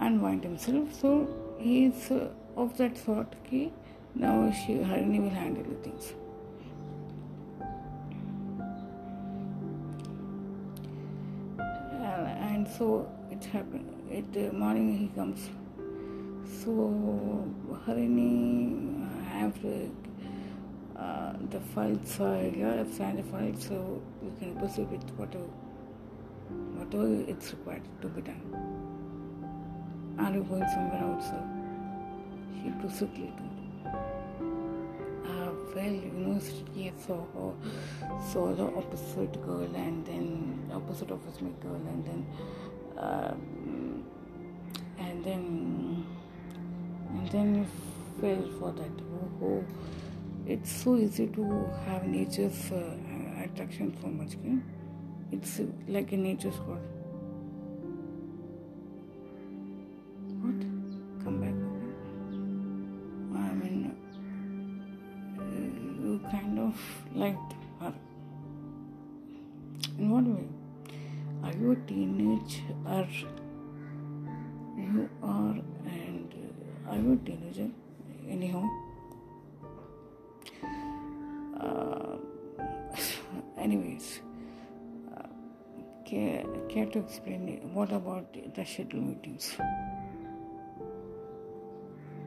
[0.00, 0.92] unwind himself.
[1.00, 1.28] So
[1.58, 3.34] he is uh, of that sort.
[3.48, 3.72] Ki
[4.14, 6.12] now she Harini will handle the things.
[12.54, 12.86] and so
[13.30, 13.90] it happened.
[14.16, 15.50] At the morning he comes.
[16.62, 16.72] So
[17.86, 18.20] Harini
[19.32, 20.03] have uh,
[21.50, 22.76] the files are here.
[22.80, 25.48] I've signed the files, so you can proceed with whatever
[26.76, 28.42] whatever it's required to be done.
[30.18, 31.28] Are you going somewhere else?
[32.62, 33.50] She brusquely told.
[35.26, 37.52] Uh, well, university saw her,
[38.32, 42.26] saw the opposite girl, and then opposite office mate girl, and then,
[42.98, 43.34] uh,
[44.98, 46.06] and then,
[47.10, 47.66] and then you
[48.20, 48.94] fell for that.
[49.12, 49.64] Oh, oh.
[50.46, 52.96] It's so easy to have nature's uh,
[53.42, 54.34] attraction so much.
[54.36, 54.58] Okay?
[55.32, 56.78] It's like a nature's spot.
[87.24, 89.56] To explain what about the schedule meetings?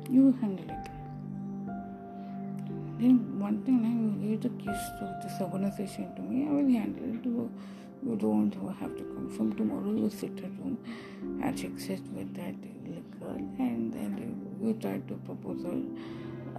[0.09, 0.89] You handle it.
[2.99, 6.69] Then one thing I you give the keys to this organization to me, I will
[6.69, 7.25] handle it.
[7.25, 7.51] You,
[8.15, 9.91] don't have to come from tomorrow.
[9.91, 10.77] You sit at home,
[11.43, 12.55] and success with that
[13.19, 15.81] girl, and then you, try to propose her,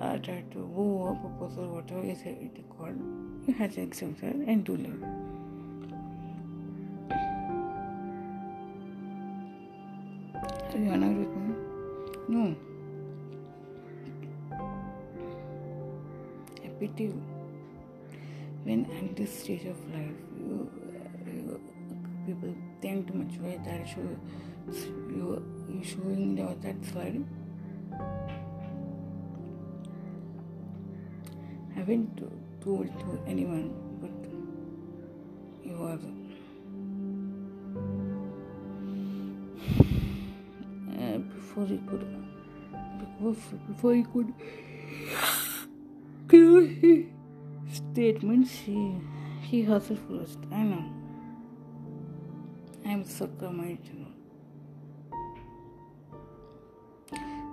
[0.00, 2.98] uh, try to woo a proposal, whatever is it called.
[3.46, 5.27] You have sex with her and do live.
[10.78, 11.54] Are you annoyed with me?
[12.28, 12.56] No.
[16.64, 17.22] I pity you.
[18.62, 20.70] When at this stage of life, you,
[22.26, 24.06] people tend to mature that show
[24.70, 27.24] you you showing the, that side.
[31.74, 32.22] Haven't
[32.62, 35.98] told to anyone, but you are.
[41.57, 42.05] before he could,
[42.99, 43.35] before,
[43.67, 44.33] before he could
[46.27, 47.05] clear his
[47.77, 48.95] statements, he,
[49.41, 50.39] he hustled first.
[50.51, 50.85] I know.
[52.85, 54.13] I'm sucker might you know.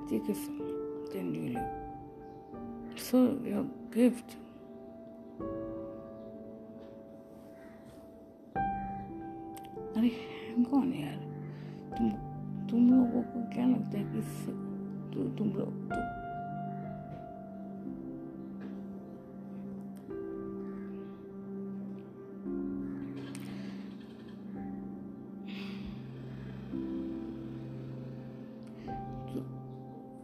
[0.09, 0.37] Take it,
[1.13, 1.69] then you leave.
[2.97, 4.37] So your gift.
[9.97, 10.11] अरे
[10.71, 11.24] कौन है यार तुम
[12.71, 14.21] तुम लोगों को क्या लगता है कि
[15.13, 16.01] तु, तुम लोग तु,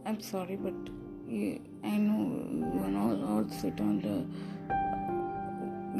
[0.07, 0.73] I'm sorry, but
[1.27, 4.25] you, I know you are not all sit on the.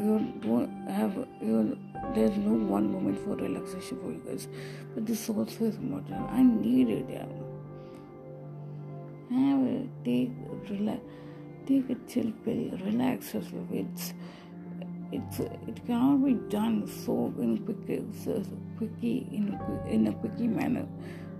[0.02, 1.76] You don't have you.
[2.13, 4.47] There's no one moment for relaxation for you guys,
[4.93, 6.29] but this also is important.
[6.29, 7.05] I need it.
[7.09, 7.25] Yeah.
[9.31, 10.31] Have a, take
[10.69, 11.01] relax,
[11.65, 13.67] take a chill pill, relax yourself.
[13.71, 14.13] It's
[15.11, 18.43] it's it cannot be done so in quick, so
[18.77, 20.87] quickly in a, in a quicky manner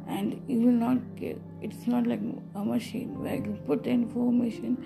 [0.07, 2.19] and you will not get it's not like
[2.55, 4.77] a machine where you put information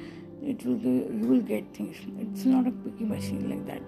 [0.44, 3.82] it will do, you will get things it's not a quickie machine like that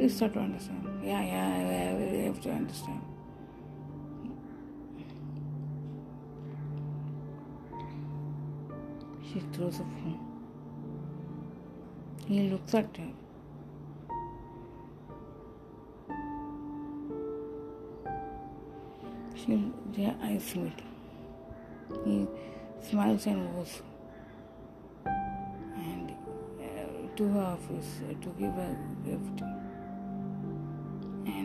[0.00, 0.82] please start to understand.
[1.04, 3.02] Yeah yeah, yeah you have to understand.
[9.30, 10.18] She throws a phone
[12.26, 13.10] he looks at her.
[19.34, 20.80] She, their eyes meet.
[22.04, 22.26] He
[22.88, 23.82] smiles and goes.
[25.04, 26.12] And
[26.60, 29.59] uh, to her office uh, to give a gift.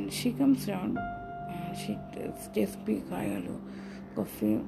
[0.06, 1.00] And she comes down
[1.50, 1.98] and she
[3.10, 3.60] hi hello
[4.16, 4.62] coffee,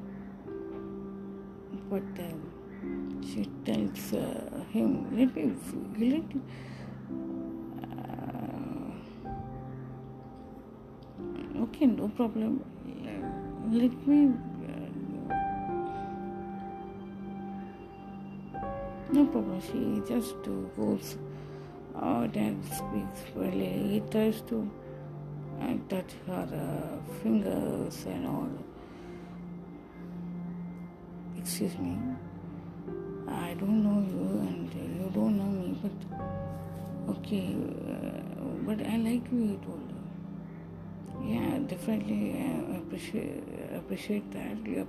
[1.92, 2.32] but uh,
[3.22, 5.54] she tells uh, him let me
[6.00, 6.42] let me,
[11.66, 12.66] Okay, no problem.
[13.72, 14.34] Let me.
[19.12, 19.62] No problem.
[19.70, 20.36] She just
[20.76, 21.16] goes
[21.96, 23.22] out and speaks.
[23.54, 24.68] He tries to
[25.62, 28.50] uh, touch her uh, fingers and all.
[31.38, 31.98] Excuse me.
[33.28, 37.56] I don't know you and you don't know me, but okay.
[37.90, 39.98] Uh, but I like you, he told her.
[41.26, 43.44] Yeah, definitely uh, appreciate
[43.76, 44.86] appreciate that your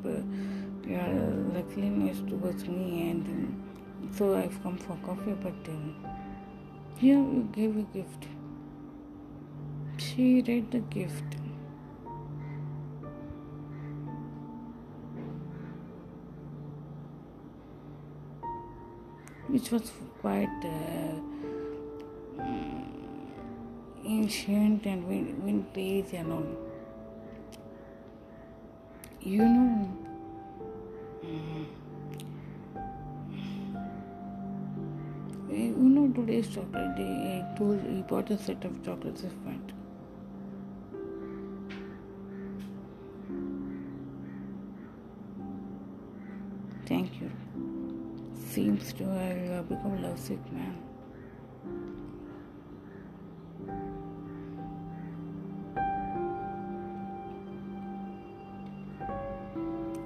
[0.87, 1.09] your
[1.55, 5.37] luckliness towards me, and um, so I've come for coffee.
[5.43, 5.97] But um,
[6.97, 8.27] here you gave a gift.
[9.99, 11.25] She read the gift.
[19.49, 19.91] Which was
[20.21, 21.15] quite uh,
[24.05, 26.47] ancient and vintage and all.
[29.21, 29.89] You know,
[35.51, 37.01] you know today's chocolate.
[37.01, 39.73] I told he bought a set of chocolates if went.
[48.59, 50.77] Seems to have become lovesick man.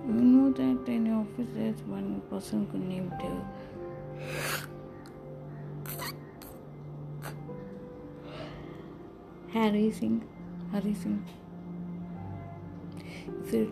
[0.06, 3.40] You know that in the office there's one person named uh,
[9.54, 10.22] Harry Singh.
[10.72, 11.24] Harry Singh.
[13.46, 13.66] He's a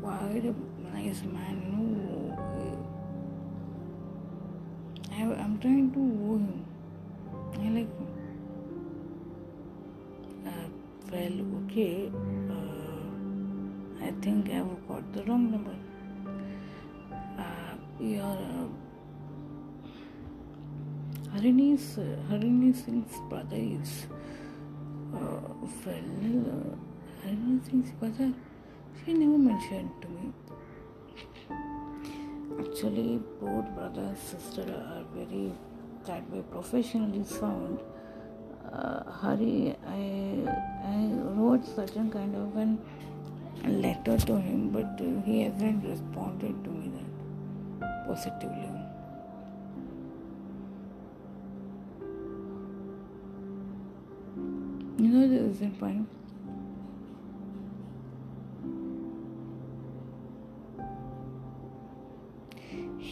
[0.00, 0.54] quite a
[0.94, 1.99] nice man, you know.
[5.60, 6.64] Trying to woo him.
[7.54, 8.08] I like him.
[10.46, 10.68] Uh,
[11.12, 12.10] well, okay.
[12.50, 15.76] Uh, I think I've got the wrong number.
[17.38, 18.68] Uh, your uh,
[21.34, 21.78] Harini,
[22.30, 24.06] Harini Singh's brother is
[25.14, 25.18] uh,
[25.84, 26.08] well,
[26.54, 26.74] uh,
[27.26, 28.32] Harini Singh's brother.
[29.04, 30.32] She never mentioned to me.
[32.60, 35.50] Actually, both brother and sister are very
[36.06, 37.78] that way professionally sound.
[38.70, 40.02] Uh, Hari, I
[40.84, 40.98] I
[41.38, 42.78] wrote certain kind of an
[43.64, 46.92] letter to him, but he hasn't responded to me
[47.80, 48.70] that positively.
[54.98, 55.94] You know the reason why?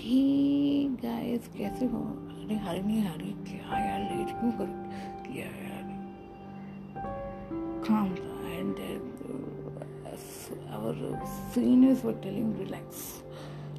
[0.08, 1.98] Guys कैसे हो
[2.42, 4.70] अरे हरी नहीं हरी क्या यार late क्यों कर
[5.26, 5.78] किया यार
[7.88, 8.08] down
[8.54, 8.78] and
[10.04, 10.16] uh,
[10.76, 10.94] our
[11.52, 13.02] seniors were telling relax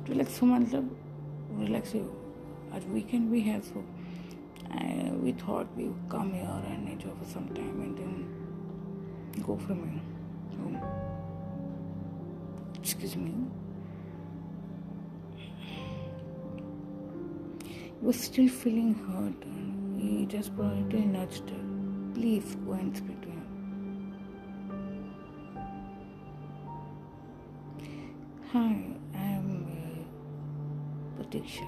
[0.09, 0.89] relax हो मतलब
[1.61, 2.03] relax हो
[3.43, 3.83] have so
[4.71, 8.13] uh, we thought we would come here and enjoy for some time and then
[9.47, 10.07] go from here
[10.59, 10.77] home
[12.81, 13.33] excuse me
[18.01, 19.43] was still feeling hurt.
[20.01, 21.63] He just politely nudged her.
[22.13, 23.45] Please go and speak to him.
[28.51, 28.75] Hi,
[29.13, 30.05] I am
[31.19, 31.67] uh, Pratiksha,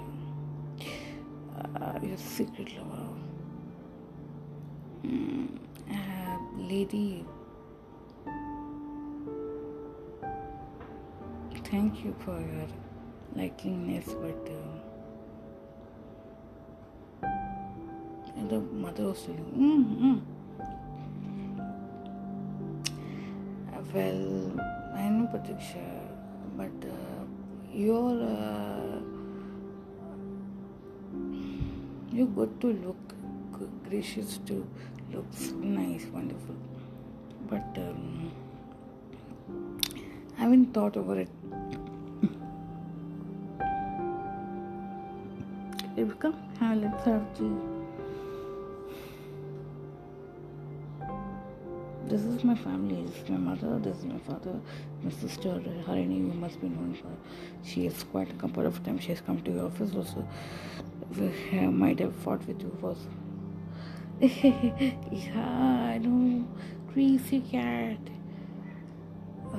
[1.76, 3.10] uh, your secret lover.
[5.06, 5.50] Mm,
[5.92, 7.26] uh, lady,
[11.66, 12.68] thank you for your
[13.36, 14.52] likeliness, but.
[14.52, 14.91] Uh,
[18.52, 20.22] the mother was telling, mm, mm.
[23.94, 24.26] Well,
[24.96, 25.86] I know Pratiksha,
[26.58, 27.24] but uh,
[27.74, 29.00] you're uh,
[32.12, 33.16] you're good to look,
[33.90, 34.66] gracious to
[35.14, 35.26] look,
[35.56, 36.56] nice, wonderful.
[37.50, 38.32] But um,
[40.38, 41.30] I haven't thought over it.
[46.82, 47.81] Let's have tea.
[52.42, 53.04] Is my family.
[53.04, 53.80] This is my mother.
[53.80, 54.60] This is my father.
[55.04, 55.50] My sister
[55.88, 56.18] Harini.
[56.18, 57.16] You must be known her.
[57.64, 59.04] She is quite a couple of times.
[59.04, 60.28] She has come to your office also.
[61.18, 63.08] We might have fought with you first.
[65.12, 66.48] yeah, I know.
[66.94, 68.00] Crazy cat.
[69.54, 69.58] Uh,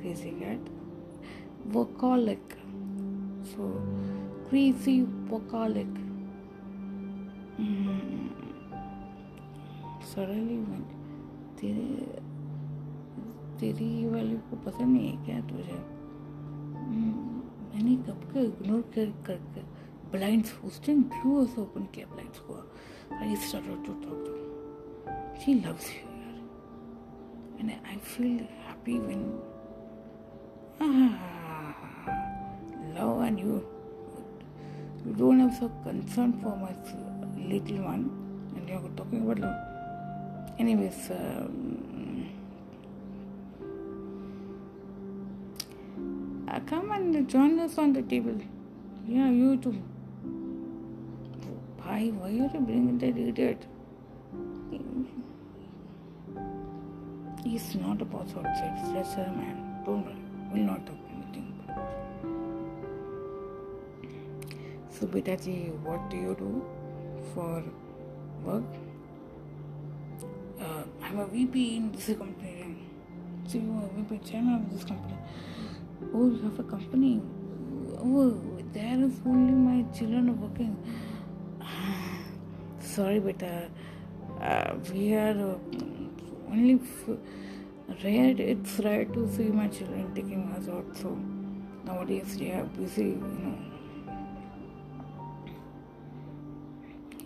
[0.00, 0.58] crazy cat.
[1.72, 2.56] Workaholic.
[3.56, 3.82] So
[4.48, 5.02] crazy
[5.34, 5.92] workaholic.
[7.58, 8.30] Mm.
[10.14, 10.99] Suddenly went
[11.60, 12.06] तेरे,
[13.60, 15.78] तेरी वाली को पसंद नहीं है क्या तुझे?
[17.74, 19.64] मैंने कब के इग्नोर कर कर
[20.12, 22.54] ब्लाइंड्स उस टाइम क्यों उसे ओपन किया ब्लाइंड्स को?
[23.14, 29.22] I start to talk she loves you यार and I feel happy when
[32.98, 36.74] love and you you don't have so concern for my
[37.48, 38.08] little one
[38.56, 39.69] and you are talking about love
[40.60, 42.28] anyways um,
[46.48, 48.38] uh, come and join us on the table
[49.16, 49.76] yeah you too
[51.82, 53.68] why why are you bringing that idiot
[57.44, 59.82] He's not a boss outside, he's just a man.
[59.84, 60.14] Don't worry,
[60.52, 61.48] We'll not talk anything.
[64.90, 66.62] So, beta ji, what do you do
[67.34, 67.64] for
[68.44, 68.89] work?
[71.10, 72.76] Uh, I'm a VP in this company.
[73.46, 75.16] So, you are a VP chairman of this company.
[76.14, 77.20] Oh, you have a company.
[77.98, 78.40] Oh,
[78.72, 80.76] there is only my children are working.
[82.80, 83.68] Sorry, beta.
[84.40, 85.30] Uh, we are.
[85.30, 85.58] Uh,
[86.50, 87.18] only f-
[88.04, 91.16] rare it's rare to see my children taking us out so
[91.84, 93.58] nowadays they are busy you know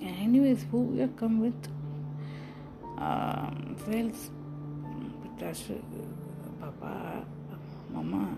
[0.02, 1.73] anyways who we have come with
[2.96, 4.10] well
[5.38, 5.80] Pritash,
[6.60, 7.24] papa
[7.90, 8.36] mama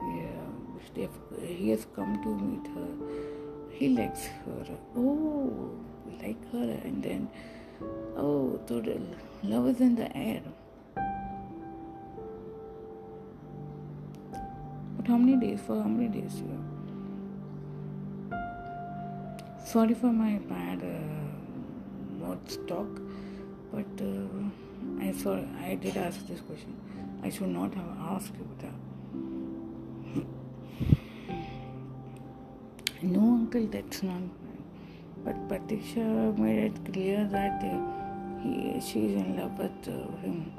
[0.00, 1.06] yeah,
[1.42, 2.88] he has come to meet her.
[3.70, 4.66] He likes her.
[4.96, 5.70] Oh
[6.20, 6.78] like her.
[6.84, 7.28] And then
[8.16, 9.00] oh total
[9.42, 10.42] love is in the air.
[14.96, 16.42] But how many days for how many days
[19.64, 22.36] sorry for my bad uh,
[22.68, 23.00] talk
[23.72, 25.34] but uh, i saw
[25.70, 26.74] i did ask this question
[27.22, 28.78] i should not have asked you that
[33.02, 34.22] no uncle that's not
[35.24, 37.78] but Pratiksha made it clear that uh,
[38.42, 40.52] he, she is in love with uh, him.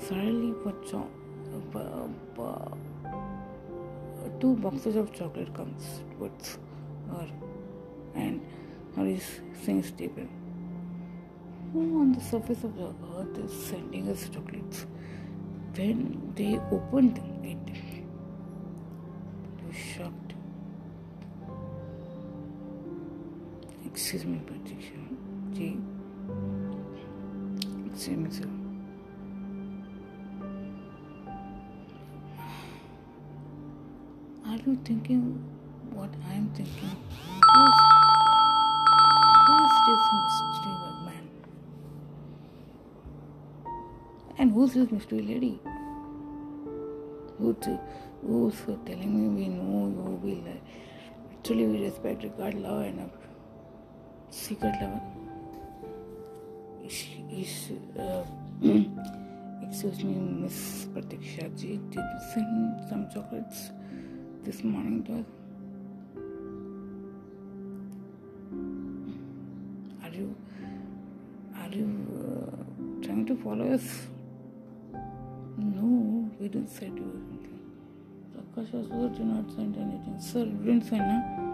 [0.00, 1.08] Suddenly, put cho-
[1.76, 2.74] uh, uh,
[4.40, 6.58] two boxes of chocolate comes with
[7.10, 7.28] her,
[8.16, 8.40] and
[8.96, 9.40] her is
[9.86, 10.28] stable.
[11.74, 14.86] Who on the surface of the earth is sending us chocolates?
[15.74, 17.66] When they opened it,
[19.58, 20.34] they shocked.
[23.84, 24.92] Excuse me, Patricia.
[25.52, 25.80] Ji.
[27.92, 28.48] Excuse me, sir.
[34.46, 35.44] Are you thinking
[35.90, 36.96] what I'm thinking?
[39.48, 40.83] Who is this mystery
[44.36, 45.60] And who's this mystery lady?
[47.38, 47.78] Who to,
[48.26, 50.56] who's telling me we know you will uh,
[51.32, 53.10] actually we respect, regard, love and a
[54.30, 55.00] secret lover?
[56.84, 58.24] Is, is uh,
[59.62, 63.70] excuse me, Miss Pratiksha ji, did you send some chocolates
[64.42, 65.26] this morning to us?
[70.02, 70.34] Are you
[71.56, 71.88] are you
[72.20, 74.06] uh, trying to follow us?
[75.74, 77.60] No, we didn't send you anything.
[78.32, 80.16] Prakash also did not send anything.
[80.20, 81.53] Sir, you didn't send, huh?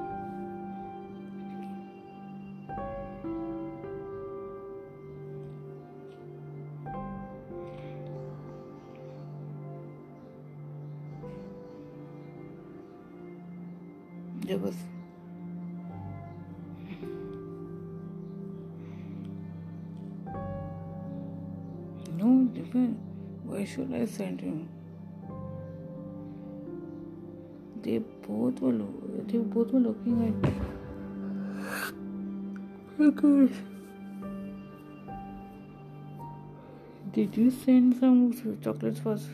[23.73, 24.69] Should I send him?
[27.83, 30.53] They both were lo- they both were looking at me.
[32.99, 33.61] Oh gosh.
[37.13, 39.29] Did you send some chocolates first?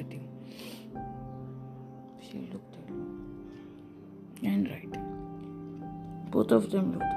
[0.00, 0.26] Sitting.
[2.26, 4.94] She looked at me and right.
[6.30, 7.16] both of them looked.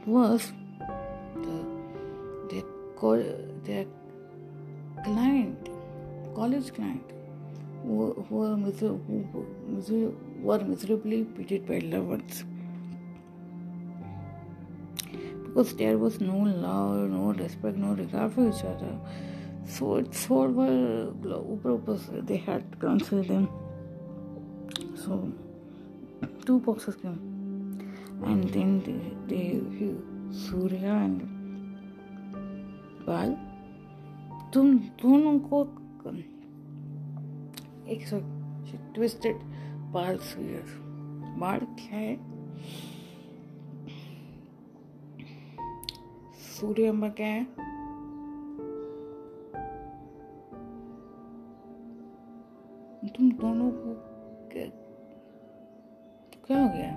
[0.00, 0.52] It was
[1.44, 1.56] the,
[2.50, 2.64] their,
[3.64, 3.86] their
[5.04, 5.68] client,
[6.34, 7.10] college client,
[7.82, 12.44] who, who, were, miser- who, who were miserably beaten by loved ones.
[15.44, 18.98] Because there was no love, no respect, no regard for each other.
[19.66, 21.12] So it's were
[21.62, 23.48] purpose they had to cancel them.
[24.94, 25.32] So
[26.44, 27.20] two boxes came.
[28.24, 28.82] And then
[29.28, 29.94] they, they
[30.32, 31.36] Surya and
[33.06, 33.32] बाल
[34.54, 35.58] तुम दोनों को
[37.92, 38.18] एक सौ
[38.94, 39.36] twisted
[39.92, 40.74] बाल सुयर
[41.38, 42.16] बाल क्या है
[46.48, 47.65] सूर्य क्या है
[53.16, 53.92] तुम दोनों को
[54.52, 54.66] क्या
[56.46, 56.90] क्या हो गया?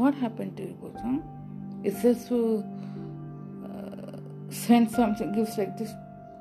[0.00, 2.26] What happen to you both हाँ। Is this
[4.58, 5.90] send something gift like this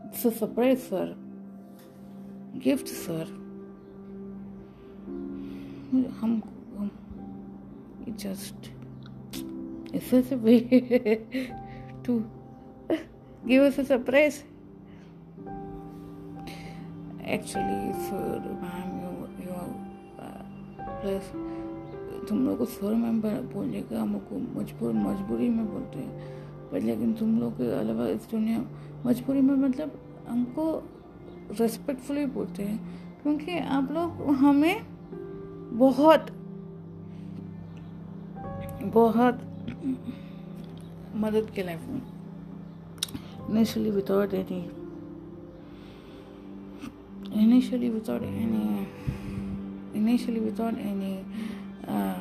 [0.06, 1.16] it's a surprise sir
[2.64, 3.32] gift sir
[6.22, 6.42] हम
[6.78, 6.92] हम
[8.20, 8.70] just
[9.96, 10.60] is this way
[12.06, 12.20] to
[13.46, 14.44] give us a surprise
[17.30, 19.10] Actually, sir, ma'am you
[19.44, 19.56] you
[20.82, 21.32] plus
[22.30, 26.40] तुम लोग को स्वर में बोलने का हमको मजबूर मजबूरी में बोलते हैं।
[26.72, 28.66] पर लेकिन तुम लोग के अलावा इस दुनिया
[29.06, 29.92] मजबूरी में मतलब
[30.30, 30.84] हमको
[31.60, 32.78] रेस्पेक्टफुली बोलते हैं।
[33.22, 34.82] क्योंकि आप लोग हमें
[35.78, 36.28] बहुत
[38.94, 39.42] बहुत
[41.16, 42.02] मदद के लाइफ में
[43.50, 44.79] initially without any
[47.32, 48.88] initially without any
[49.94, 51.26] initially without any
[51.88, 52.20] uh,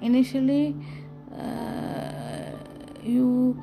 [0.00, 0.74] initially
[1.32, 2.50] uh,
[3.02, 3.60] you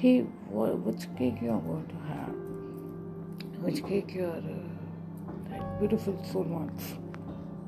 [0.00, 2.32] What, which cake you going to have?
[3.64, 6.94] Which cake you are, uh, beautiful soul wants?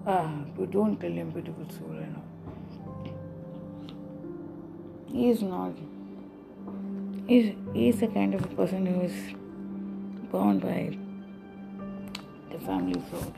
[0.07, 2.23] Ah, but don't tell him beautiful soul, you know.
[5.09, 5.73] He is not.
[7.27, 9.35] He is the kind of a person who is
[10.31, 10.97] bound by
[12.53, 13.35] the family soul.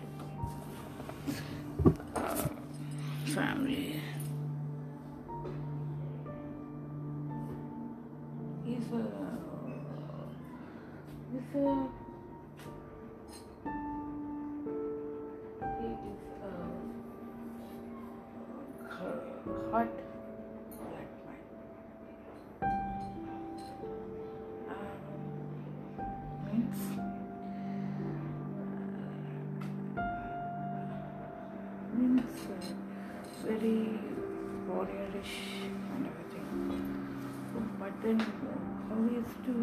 [3.24, 4.02] family.
[8.92, 9.08] He's a.
[11.32, 11.88] He's a.
[19.70, 19.88] Hot
[20.90, 21.42] black man.
[24.68, 24.86] Um,
[26.52, 26.80] means
[31.94, 32.34] means
[33.42, 33.80] very
[34.68, 35.36] warriorish
[35.96, 37.01] and everything
[37.79, 39.53] But then how he used to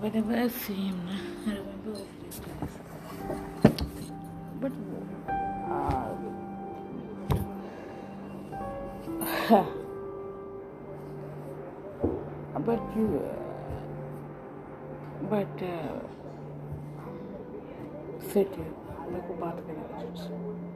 [0.00, 1.00] whenever I see him,
[1.46, 2.74] I remember of these days.
[4.60, 4.72] But
[9.50, 9.64] uh,
[12.66, 13.22] but you
[15.30, 15.98] but uh,
[18.32, 18.74] sit here
[19.10, 20.69] मेरे को बात करनी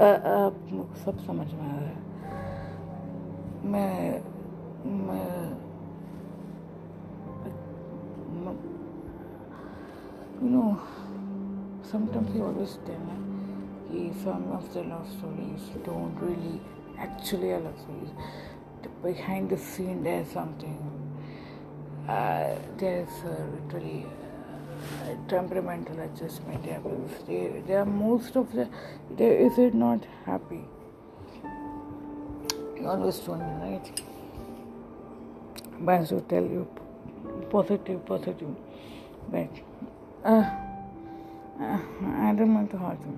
[0.00, 1.96] है तुझसे अब सब समझ में आ रहा है
[3.64, 4.22] मैं
[4.86, 5.50] मैं
[10.42, 10.80] you know
[11.82, 13.16] sometimes you always tell me
[13.90, 16.60] कि some of the love stories don't really
[16.98, 18.10] actually are love stories
[19.02, 20.78] behind the scene there's something
[22.08, 24.23] uh, there's a literally uh,
[25.27, 27.11] temperamental adjustment happens.
[27.27, 28.69] They, they are most of the,
[29.15, 30.63] they, is it not happy?
[32.75, 34.01] You always me, right?
[35.79, 36.67] But I should tell you
[37.49, 38.55] positive, positive.
[39.31, 39.49] But
[40.23, 40.43] uh,
[41.59, 41.79] uh,
[42.17, 43.17] I don't want to hurt you.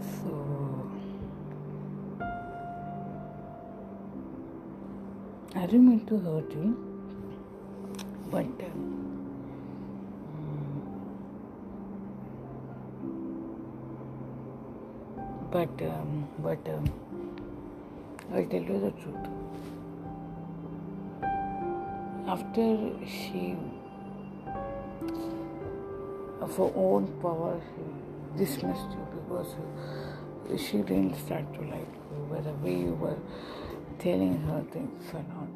[0.00, 0.90] So
[5.54, 6.76] I didn't mean to hurt you,
[8.30, 8.44] but.
[8.44, 8.99] Uh,
[15.50, 16.84] but um, but um,
[18.32, 19.26] I'll tell you the truth.
[22.28, 22.66] After
[23.04, 23.56] she,
[26.40, 29.56] of her own power, she dismissed you because
[30.60, 33.18] she didn't start to like you, way you were
[33.98, 35.48] telling her things or not.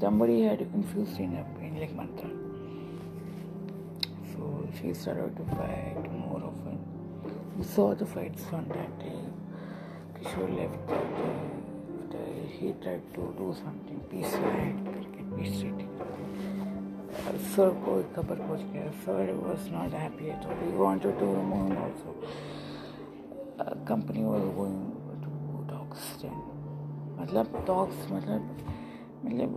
[0.00, 2.30] Somebody had infused in her brain like mantra.
[4.32, 6.83] So she started to fight more often.
[7.62, 9.20] Saw the fights on that day.
[10.16, 11.54] Kishore left that day
[12.14, 15.64] after he tried to do something peaceful and get peace.
[17.14, 20.56] Uh, sir को खबर पहुँच गया sir not happy at all.
[20.64, 22.08] He wanted to remove him also.
[23.58, 24.78] Uh, company was going
[25.22, 25.30] to
[25.72, 26.36] dogs den.
[27.18, 28.42] मतलब dogs मतलब
[29.24, 29.50] मतलब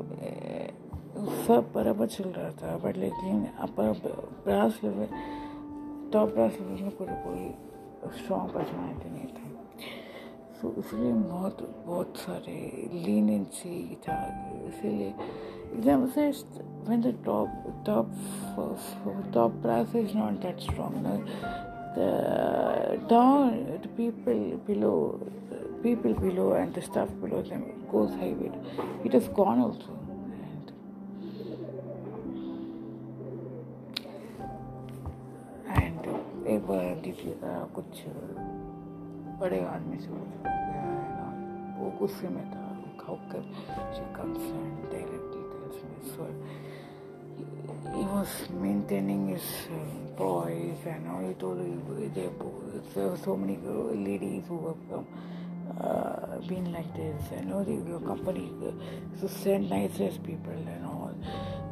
[1.47, 3.91] सब बराबर चल रहा था बट लेकिन upper
[4.45, 5.07] brass level
[6.13, 7.66] top brass level में कोई कोई
[8.13, 9.45] स्ट्रॉन्ग पर्सनैलिटी नहीं थी।
[10.61, 12.55] सो इसलिए बहुत बहुत सारे
[12.93, 14.15] लीन इन सी था
[14.67, 15.13] इसीलिए
[15.75, 16.29] एग्ज़ाम से
[16.89, 17.49] when the top
[17.85, 18.07] top
[19.33, 20.95] top price is not that strong
[23.09, 23.49] down
[23.97, 24.93] people below
[25.83, 30.06] people below and the staff below them goes high with it is gone also
[37.25, 38.03] का कुछ
[39.41, 40.57] बड़े आदमी से हो है
[41.79, 42.67] वो गुस्से में था
[45.67, 46.27] tells me so
[47.95, 52.29] he was maintaining his uh, boys and all he told me there,
[53.09, 53.57] were so many
[54.09, 55.07] ladies who have come
[55.81, 61.13] uh, been like this and all your company uh, to send nicest people and all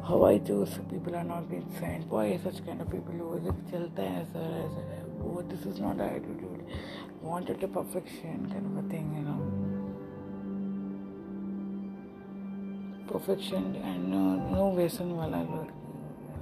[0.06, 3.52] how I those people are not being sent why such kind of people who is
[3.70, 6.64] chalta hai sir oh, this is not the attitude.
[7.22, 9.40] I want it perfection, kind of a thing, you know.
[13.06, 15.70] Perfection and uh, no Vesan wala look.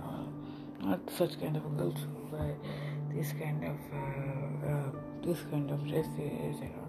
[0.03, 2.55] Uh, not such kind of girls who wear
[3.15, 4.91] this kind of uh, uh,
[5.23, 6.89] this kind of dresses, you know.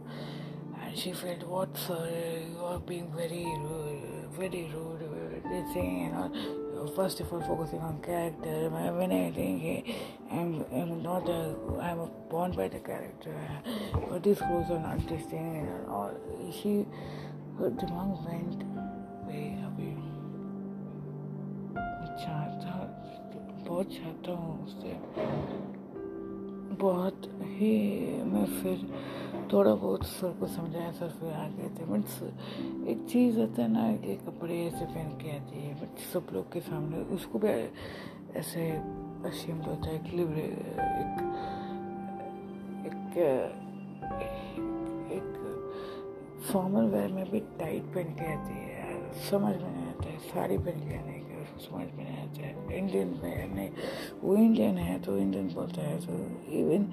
[0.82, 2.10] And she felt, what sir,
[2.52, 5.02] you are being very rude, very rude,
[5.44, 6.64] this thing, you know.
[6.88, 9.96] First of all focusing on character when I think
[10.32, 13.36] I'm, I'm not a I'm a born by the character
[14.10, 16.12] but these clothes are not this and all
[16.52, 16.86] she
[17.60, 18.64] her dimag went
[19.28, 19.96] way away
[22.16, 22.74] चाहता
[23.68, 25.75] बहुत चाहता हूँ उससे
[26.72, 27.74] बहुत ही
[28.24, 28.78] मैं फिर
[29.53, 32.22] थोड़ा बहुत सर को समझाया, सर फिर आ गए थे। मीन्स
[32.89, 36.51] एक चीज़ होता है ना, कि कपड़े ऐसे पहन के आती है, बट सब लोग
[36.53, 37.47] के सामने उसको भी
[38.39, 38.72] ऐसे
[39.26, 40.05] अशीम होता है एक
[42.86, 43.51] एक एक
[45.11, 45.30] एक
[46.51, 50.57] फॉर्मल वेयर में भी टाइट पहन के आती है, समझ में नहीं आता है, साड़ी
[50.57, 51.13] पहन के आने
[51.45, 53.71] का उसको समझ में नहीं आता है इंडियन में नहीं
[54.23, 56.12] वो इंडियन है तो इंडियन बोलता है तो
[56.61, 56.89] इवन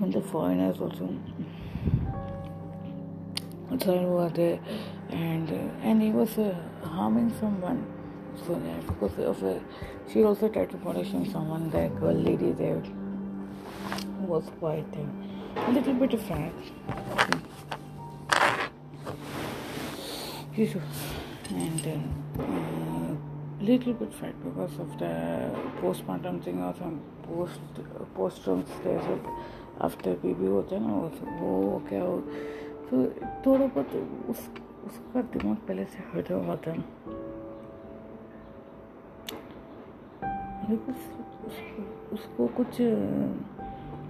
[0.00, 1.06] मतलब फॉरनर्स ऑल्सो
[3.84, 4.50] सर हुआ थे
[5.12, 5.50] and
[5.82, 6.38] and he was
[6.86, 7.84] harming someone
[8.46, 9.60] so yeah, because of a,
[10.10, 12.82] she also tried to punish someone that girl lady there
[14.20, 16.52] was quite uh, a little bit fat
[21.51, 23.15] And uh, uh,
[23.61, 27.59] little bit fat because of the postpartum thing or some post
[28.15, 29.09] postpartum stage
[29.79, 30.93] after baby होता है ना
[31.41, 32.17] वो क्या हो
[32.89, 33.05] तो
[33.45, 33.95] थोड़ा बहुत
[34.29, 34.49] उस
[34.85, 36.73] उसका दिमाग पहले से हटा हुआ था
[40.71, 42.77] उसको, उसको कुछ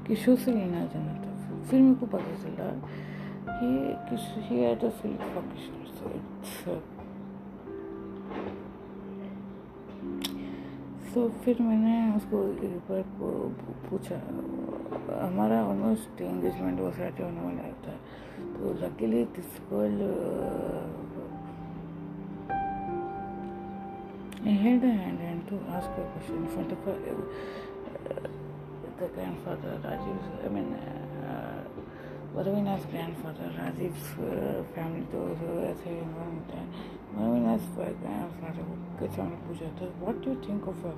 [0.08, 1.32] किशोर से लेना जाना था
[1.70, 2.70] फिर मेरे को पता चला
[3.60, 3.70] कि
[4.50, 6.91] he had a feeling for Kishore so it's uh,
[11.14, 13.30] सो फिर मैंने उसको रिपोर्ट को
[13.90, 14.18] पूछा,
[15.24, 17.96] हमारा ऑलमोस्ट एंगेजमेंट वो सैटरडे होने वाला था।
[18.54, 19.96] तो luckily this call
[24.62, 26.84] held hand and to ask a question front of
[29.00, 30.68] the grandfather Rajiv I mean
[32.36, 33.14] वरवीनाज ग्रैंड
[33.60, 33.94] राजीव
[34.76, 35.20] फैमिली तो
[35.72, 35.92] ऐसे
[37.14, 38.66] When we last spoke, I asked not a
[39.00, 39.82] good time to push out.
[40.00, 40.96] What do you think of yourself?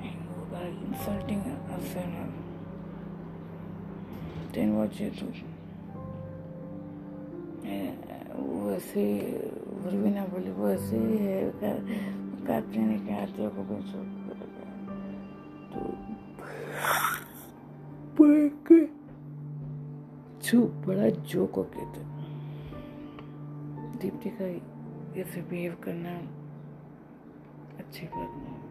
[0.00, 2.26] And you were insulting yourself.
[4.52, 5.32] Then what you do?
[8.62, 9.02] वैसे
[9.84, 11.40] वरवीना बोली वैसे ही है
[12.46, 14.62] काटने ने कहा तो को कोई शौक करेगा
[20.50, 22.02] तो बड़ा जोक हो गया था
[24.02, 24.46] दीप्ति का
[25.20, 26.12] ऐसे बिहेव करना
[27.78, 28.62] अच्छी बात नहीं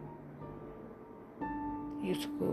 [2.11, 2.49] इसको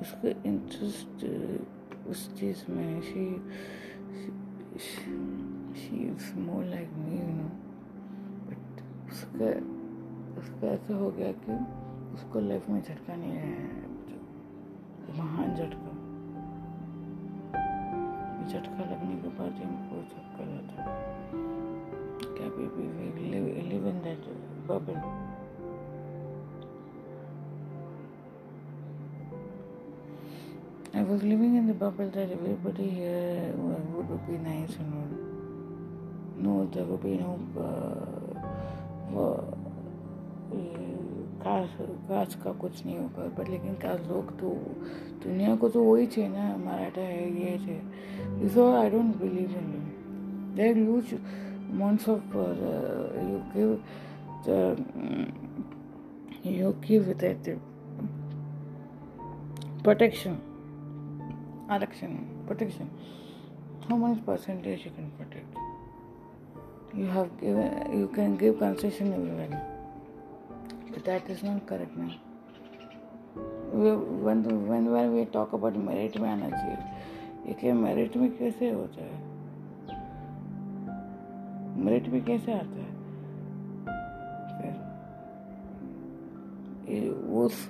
[0.00, 1.24] उसका इंटरेस्ट
[2.08, 3.24] उस चीज़ में she
[5.76, 7.48] she is more like me you know
[8.48, 9.50] but उसका
[10.40, 11.58] उसका ऐसा हो गया कि
[12.14, 13.88] उसको लाइफ में झटका नहीं आया
[15.18, 15.98] महान झटका
[18.48, 20.84] झटका लगने के बाद ही हमको झटका जाता
[22.36, 24.32] क्या baby live in that
[24.70, 25.28] bubble
[30.92, 35.29] I was living in the bubble that everybody here would be nice and all.
[36.42, 37.30] ನೋಡಬೇಕ
[41.42, 41.68] खास
[42.08, 44.48] खास का कुछ नहीं होगा, पर लेकिन खास लोग तो
[45.24, 49.50] दुनिया को तो वही थे ना मराठा तो है, ये थे so I don't believe
[49.50, 51.14] in you there use
[51.80, 52.36] months of
[53.28, 53.70] you give
[54.48, 54.58] the
[56.46, 57.48] you give that
[59.82, 60.38] protection
[61.70, 62.14] आरक्षण
[62.46, 62.88] protection
[63.84, 65.69] how much percentage you can protect
[66.94, 69.62] You have given, you can give concession everywhere,
[70.90, 72.14] but that is not correct now.
[73.72, 79.04] when when when we talk about merit में आना चाहिए क्या merit में कैसे होता
[79.04, 79.18] है
[81.84, 82.88] merit में कैसे आता है
[87.42, 87.68] उस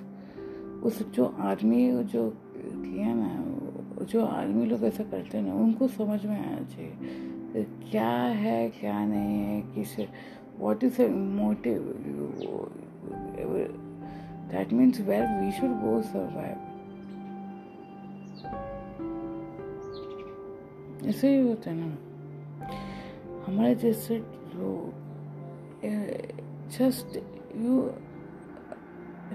[0.83, 6.25] उस जो आदमी जो किया ना जो आदमी लोग ऐसा करते हैं ना उनको समझ
[6.25, 9.95] में आना चाहिए क्या है, क्या नहीं है, किस
[10.59, 11.01] what is
[11.37, 11.79] motive
[14.51, 16.57] that means where we should go survive
[21.09, 21.89] ऐसे ही होता है ना।
[23.47, 24.79] हमारे जैसे लोग
[26.71, 27.17] just
[27.57, 27.79] you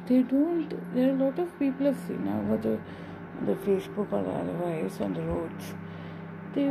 [0.08, 5.14] they don't there lot of people see ना, वो जो मतलब फेसबुक और otherwise on
[5.14, 5.72] the roads
[6.54, 6.68] they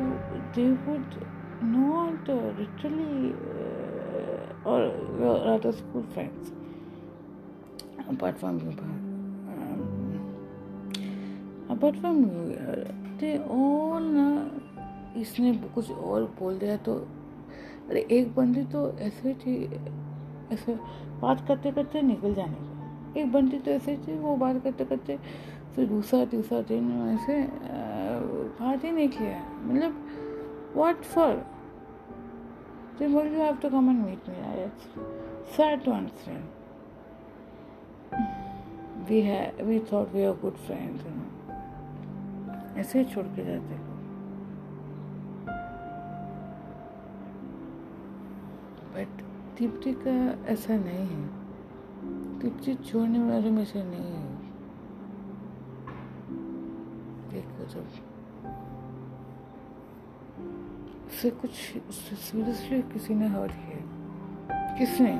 [0.69, 1.13] would
[1.62, 4.80] not uh, literally uh, or
[5.20, 6.51] your other school friends.
[8.10, 8.72] Apart from you
[9.56, 9.82] um,
[11.70, 12.86] apart from you uh,
[13.20, 14.28] they all ना
[15.22, 16.93] इसने कुछ और बोल दिया तो
[17.89, 19.56] अरे एक बंदी तो ऐसे थी
[20.53, 20.76] ऐसे
[21.22, 25.18] बात करते करते निकल जाने का एक बंदी तो ऐसे थी वो बात करते करते
[25.76, 27.41] फिर दूसरा तीसरा दिन ऐसे
[28.60, 30.05] बात ही नहीं किया। मतलब
[30.76, 31.43] what for
[32.97, 34.36] Then why do you have to come and meet me?
[34.65, 36.43] It's sad to understand.
[39.09, 41.36] We have, we thought we are good friends, you know.
[42.78, 43.84] ऐसे ही छोड़ के जाते हो
[48.95, 49.21] बट
[49.59, 50.15] दीप्ति का
[50.53, 54.34] ऐसा नहीं है दीप्ति छोड़ने वाले में से नहीं है
[57.32, 58.14] देखो जब
[61.22, 65.12] से कुछ सीरियसली किसी ने हर्ट किया। किसने?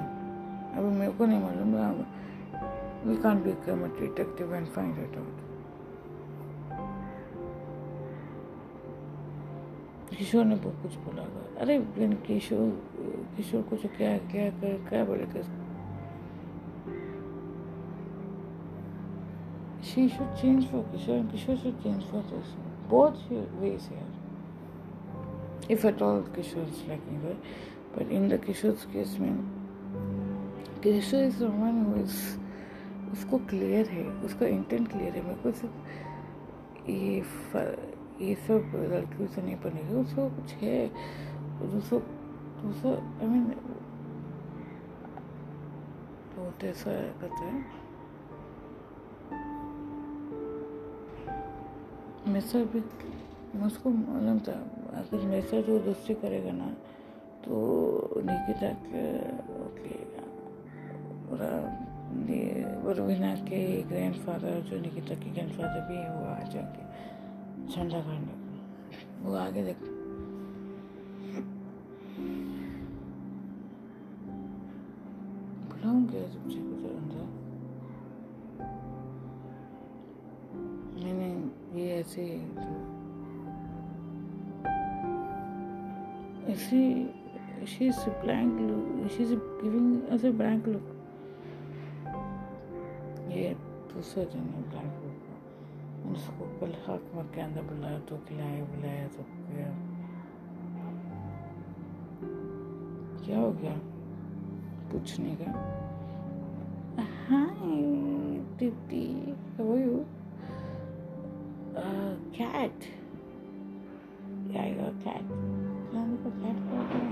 [0.78, 1.74] अभी मेरे को नहीं मालूम
[3.10, 5.44] we can't become a detective and find it out
[10.18, 11.24] Kishore ने बहुत कुछ बोला
[11.62, 11.80] अरे
[12.28, 12.70] किशोर
[13.38, 15.66] किशोर को जो क्या क्या क्या, क्या बोले
[19.86, 22.48] she should change for Kishore and Kishore should change for this.
[22.90, 23.20] Both
[23.62, 24.25] ways here.
[25.70, 27.36] If at all Kishore is liking her.
[27.96, 29.38] But in the Kishore's case में
[30.82, 32.40] Kishore is someone who is
[33.12, 35.74] उसको clear है उसका intent clear है मेरे को सिर्फ़
[36.90, 37.26] ये
[38.28, 40.88] ये सब लड़कियों से नहीं बनेगा उसको कुछ है
[41.78, 42.00] उसको
[42.62, 43.46] दूसरा आई मीन
[46.36, 47.66] बहुत ऐसा करता है।
[52.28, 52.84] मेरे साथ भी
[53.56, 56.68] मुझको मालूम था। मेरे साथ वो दोस्ती करेगा ना
[57.44, 57.56] तो
[58.18, 59.04] निकिता के,
[59.64, 59.96] ओके
[62.86, 66.84] वरविना के ग्रैंड फादर जो निकिता के ग्रैंड फादर भी है, वो आ जाएँगे
[67.68, 68.34] झंडा करने
[69.22, 69.80] वो आगे देख।
[75.70, 77.26] बुलाऊँगे तुमसे कुछ अंदर।
[81.04, 81.30] मैंने
[81.80, 82.24] ये ऐसे
[86.56, 86.82] ऐसे
[87.66, 89.32] she's a blank look she's
[89.62, 90.92] giving us a blank look
[93.30, 93.50] ये
[93.92, 99.08] दूसरा दिन है ब्लैंक लुक उसको कल हक मक के अंदर बुलाया तो खिलाया बुलाया
[99.16, 99.68] तो किया
[103.26, 103.74] क्या हो गया
[104.92, 105.52] पूछने का
[107.30, 107.76] hi
[108.60, 109.04] Deepti
[109.60, 110.06] you
[111.76, 112.90] uh, cat
[114.50, 115.65] yeah I got cat
[115.95, 117.09] नानी का cat हो गया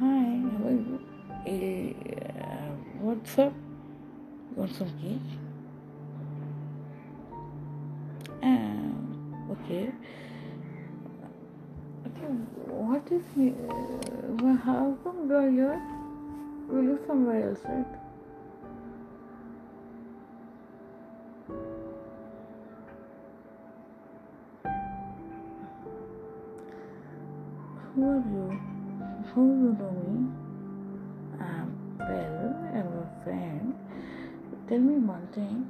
[0.00, 0.96] hi how are you
[1.52, 2.70] uh,
[3.06, 3.54] what's up
[4.50, 5.30] you want some cake
[8.50, 9.84] uh, okay
[12.06, 12.26] Okay,
[12.66, 13.54] what is me?
[13.70, 15.80] Uh, how come you're here?
[16.68, 17.86] We live somewhere else, right?
[29.37, 30.15] How you know me?
[31.39, 31.69] I'm
[31.99, 33.75] a friend.
[34.67, 35.67] Tell me one thing.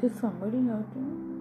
[0.00, 1.31] Did somebody hurt you?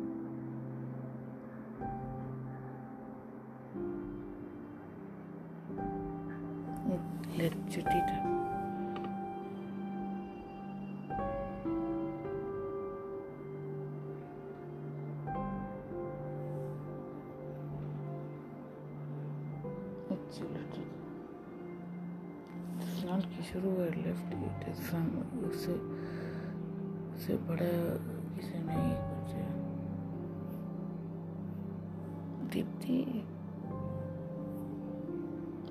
[24.64, 25.74] तो उससे
[27.14, 27.72] उससे बड़ा
[28.36, 29.32] किसे नहीं कुछ
[32.54, 33.00] दीप्ति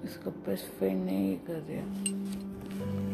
[0.04, 3.09] इसका best friend नहीं कर रहा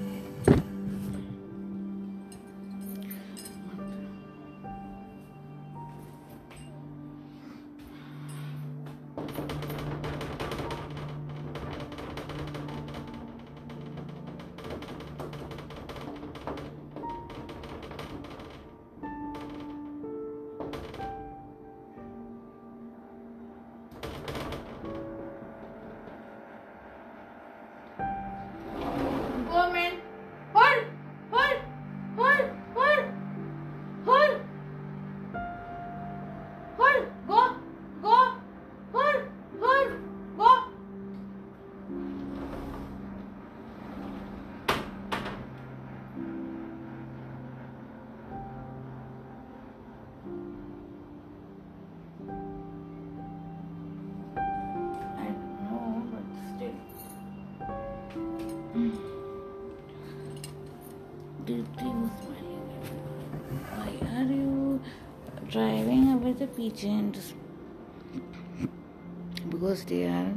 [69.49, 70.35] Because they are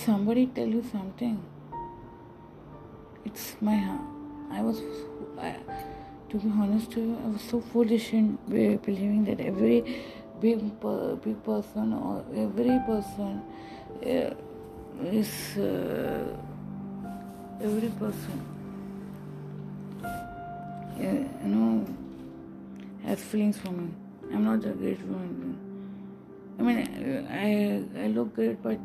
[0.00, 1.42] somebody tell you something?
[3.24, 3.98] It's my
[4.50, 4.80] I was
[5.38, 5.56] I,
[6.30, 10.02] to be honest to you, I was so foolish in believing that every
[10.40, 10.58] big
[11.24, 13.42] big person or every person
[14.02, 14.34] uh,
[15.04, 16.36] is uh,
[17.62, 18.38] every person
[20.04, 21.86] uh, you know
[23.04, 23.90] has feelings for me.
[24.32, 25.58] I'm not a great woman.
[26.58, 28.78] I mean, I I look great, but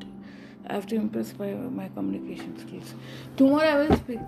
[0.67, 2.93] I have to impress by my communication skills.
[3.37, 4.19] Tomorrow I will speak.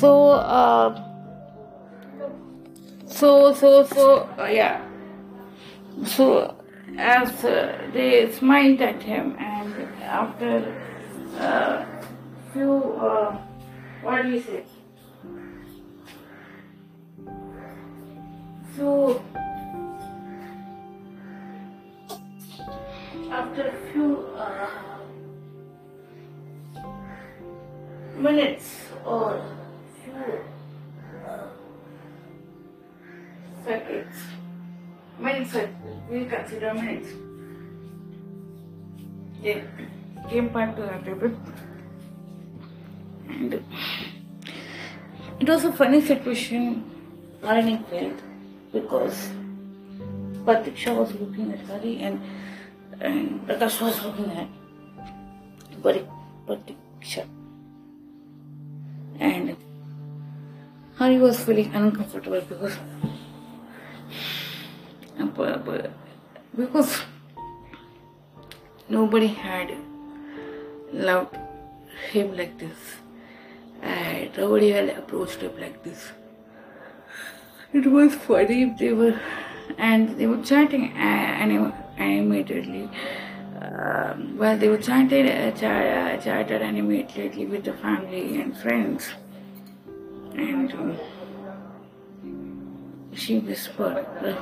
[0.00, 1.02] So, uh,
[3.06, 4.84] so, so, so, uh, yeah.
[6.04, 6.54] So,
[6.98, 9.72] as uh, they smiled at him, and
[10.02, 10.74] after
[11.38, 11.84] uh,
[12.52, 13.38] few, uh,
[14.02, 14.64] what do you say?
[28.26, 28.68] Minutes
[29.04, 29.40] or
[30.02, 30.22] few
[33.64, 34.16] seconds,
[35.18, 35.54] minutes,
[36.10, 37.08] we consider minutes.
[39.42, 39.62] They
[40.28, 41.32] came back to the table,
[43.28, 43.52] and
[45.40, 46.84] it was a funny situation.
[47.42, 48.20] Learning failed
[48.72, 49.28] because
[50.44, 52.20] Pratiksha was looking at Hari and
[53.46, 54.48] Prakash was looking at
[55.82, 57.24] Pratiksha.
[59.18, 59.56] And
[60.96, 62.76] Hari was feeling uncomfortable because
[66.56, 67.02] because
[68.88, 69.72] nobody had
[70.92, 71.36] loved
[72.10, 72.76] him like this
[73.82, 76.12] and nobody had approached him like this.
[77.72, 79.20] It was funny they were
[79.76, 82.88] and they were chatting a- anim- animatedly
[83.78, 89.10] um, well, they were chartered, uh, ch- uh, with the family and friends.
[90.34, 90.96] And um,
[93.14, 94.36] she whispered, uh,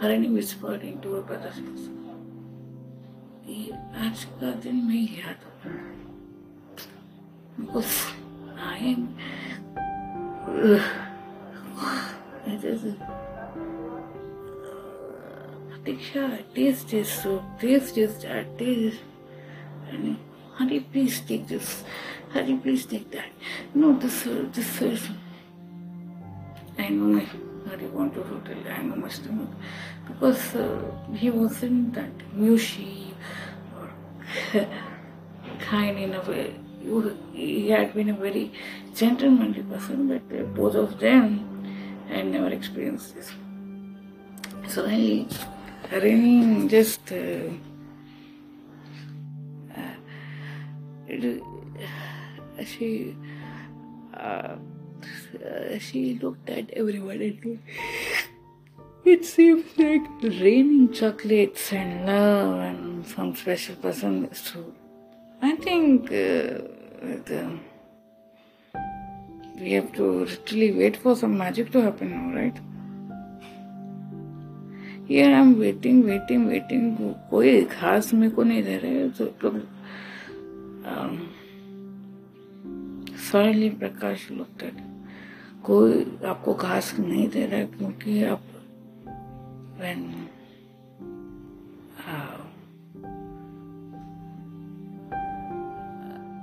[0.00, 1.88] Harini whispered into her brother's face.
[4.06, 5.36] आज का दिन मैं याद
[7.58, 8.06] because
[8.58, 9.14] I am
[10.48, 10.80] uh,
[12.46, 12.84] it is
[15.84, 19.00] Diksha, taste this soup, taste this, that, taste
[19.90, 20.16] this.
[20.54, 21.82] Hari, please take this.
[22.32, 23.30] Hari, please take that.
[23.74, 25.08] No, this, uh, this is.
[26.78, 27.26] I know my
[27.68, 29.48] Hari wanted to tell, I know my stomach.
[30.06, 30.80] Because uh,
[31.14, 33.14] he wasn't that mushy
[33.76, 33.90] or
[35.58, 36.54] kind in a way.
[37.32, 38.52] He had been a very
[38.94, 41.64] gentlemanly person, but uh, both of them
[42.08, 43.32] had never experienced this.
[44.68, 45.28] Suddenly,
[45.90, 47.48] Harini just uh,
[49.76, 49.94] uh,
[51.06, 51.42] it-
[52.58, 53.16] uh, she
[54.14, 54.56] uh,
[55.44, 57.58] uh, she looked at everyone and
[59.04, 64.72] it seems like raining chocolates and love and some special person is true.
[65.42, 66.62] I think uh,
[67.28, 67.58] the,
[69.56, 72.58] we have to literally wait for some magic to happen now, right?
[75.12, 76.96] Here I am waiting waiting waiting
[77.30, 79.60] कोई खास मेरे को नहीं दे रहे तो लोग
[80.92, 81.18] um,
[83.30, 84.70] sorry प्रकाश लोग
[85.64, 88.40] कोई आपको घास नहीं दे रहा क्योंकि आप
[89.82, 90.28] when
[91.98, 92.38] uh,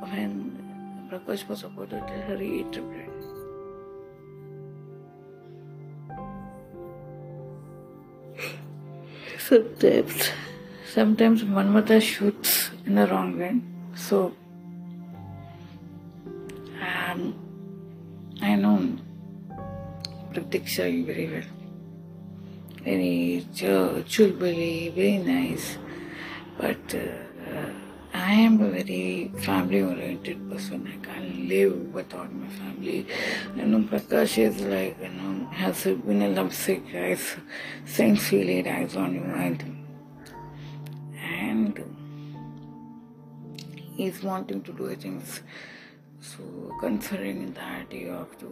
[0.03, 0.33] when
[1.09, 2.03] Prakash was supported,
[2.39, 3.28] he interpreted.
[9.49, 10.29] Sometimes,
[10.93, 13.59] sometimes Manmata shoots in the wrong way.
[13.95, 14.35] So,
[16.79, 17.33] um,
[18.43, 18.77] I know
[20.31, 21.49] Pratiksha very well.
[22.83, 25.79] Very ch- chulbuli, very nice.
[26.59, 27.28] But uh,
[28.29, 30.87] I am a very family oriented person.
[30.87, 33.07] I can't live without my family.
[33.55, 37.37] You know, Prakash is like, you know, has been a lovesick, eyes,
[37.85, 39.87] same feeling eyes on you, and,
[41.19, 41.83] and
[43.95, 45.41] he's wanting to do things.
[46.21, 46.43] So,
[46.79, 48.49] considering that, you have to.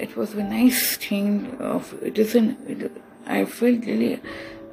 [0.00, 2.68] It was a nice thing of it isn't.
[2.68, 4.20] It, I felt really.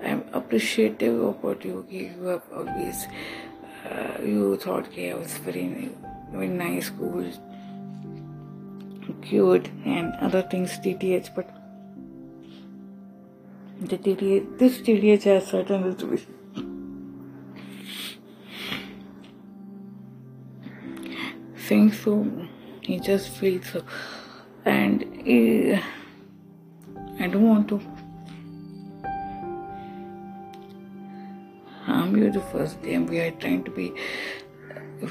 [0.03, 2.15] I'm appreciative of what you gave.
[2.17, 3.05] You always.
[3.89, 5.89] Uh, you thought okay, I was very,
[6.31, 7.25] very nice, cool,
[9.21, 11.49] cute, and other things, TTH, but
[13.81, 16.35] the TTH, this TTH has certain reservations.
[21.67, 22.27] Saying so,
[22.81, 23.83] he just feels so,
[24.65, 25.73] and he,
[27.19, 27.81] I don't want to
[32.17, 33.93] you the first day, and we are trying to be,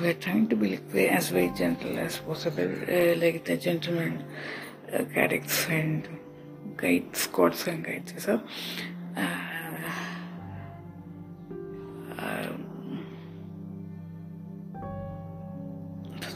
[0.01, 4.25] we are trying to be like as very gentle as possible, uh, like the gentleman
[4.93, 6.09] uh, cadets and
[6.77, 8.13] guides, squads and guides.
[8.23, 8.41] So,
[9.17, 9.39] uh,
[12.19, 13.07] um,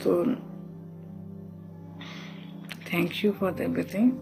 [0.00, 0.36] so
[2.86, 4.20] thank you for everything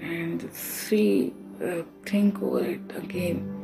[0.00, 1.32] and see
[1.62, 3.63] uh, think over it again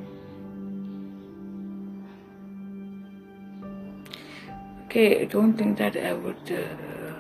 [4.91, 6.51] okay, I don't think that I would.
[6.51, 7.15] Uh,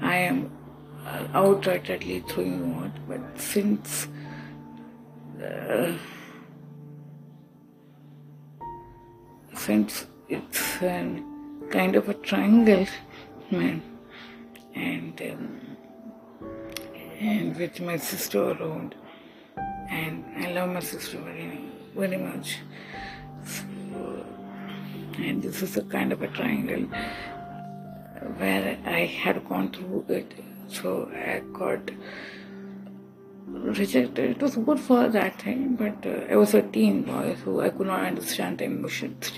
[0.00, 0.50] I am
[1.06, 4.08] uh, outrightly throwing you out, but since.
[5.42, 5.92] Uh,
[9.54, 11.22] since it's an
[11.70, 12.86] kind of a triangle,
[13.50, 13.82] man,
[14.74, 15.60] and um,
[17.20, 18.94] and with my sister around,
[19.90, 21.60] and I love my sister very
[21.94, 22.58] very much.
[25.18, 26.86] And this is a kind of a triangle
[28.38, 30.32] where I had gone through it,
[30.68, 31.90] so I got
[33.46, 34.30] rejected.
[34.30, 37.68] It was good for that thing, but uh, I was a teen boy, so I
[37.70, 39.32] could not understand the emotions.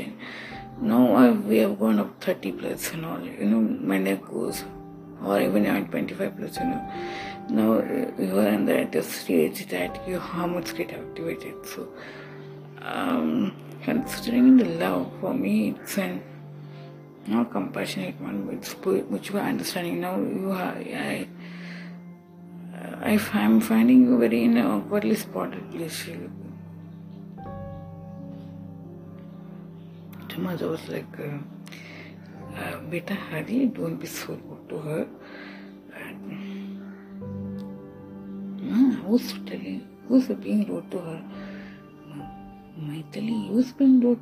[0.81, 4.65] Now I, we have gone up 30 plus and all, you know, my neck goes,
[5.25, 6.93] or even at 25 plus, you know.
[7.49, 11.55] Now uh, you are in the, the stage that your hormones get activated.
[11.67, 11.89] So,
[12.83, 13.57] um,
[13.87, 16.21] considering the love, for me, it's an
[17.29, 20.01] not compassionate one, it's mutual understanding.
[20.01, 21.29] Now you are, I,
[23.01, 26.09] I, I'm finding you very in a awkwardly spotted place.
[30.29, 31.39] The mother was like, uh,
[32.59, 32.81] uh,
[33.31, 35.07] Hari, don't be so rude to her.
[35.95, 36.23] And,
[38.63, 38.75] uh,
[39.07, 41.23] who's telling, who's being rude to her?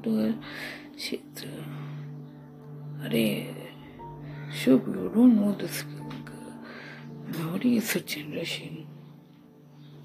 [0.03, 0.35] To her?
[0.97, 3.55] She's, uh, Arey,
[4.51, 5.85] Shubh, you don't know this.
[7.27, 8.87] Nowadays generation.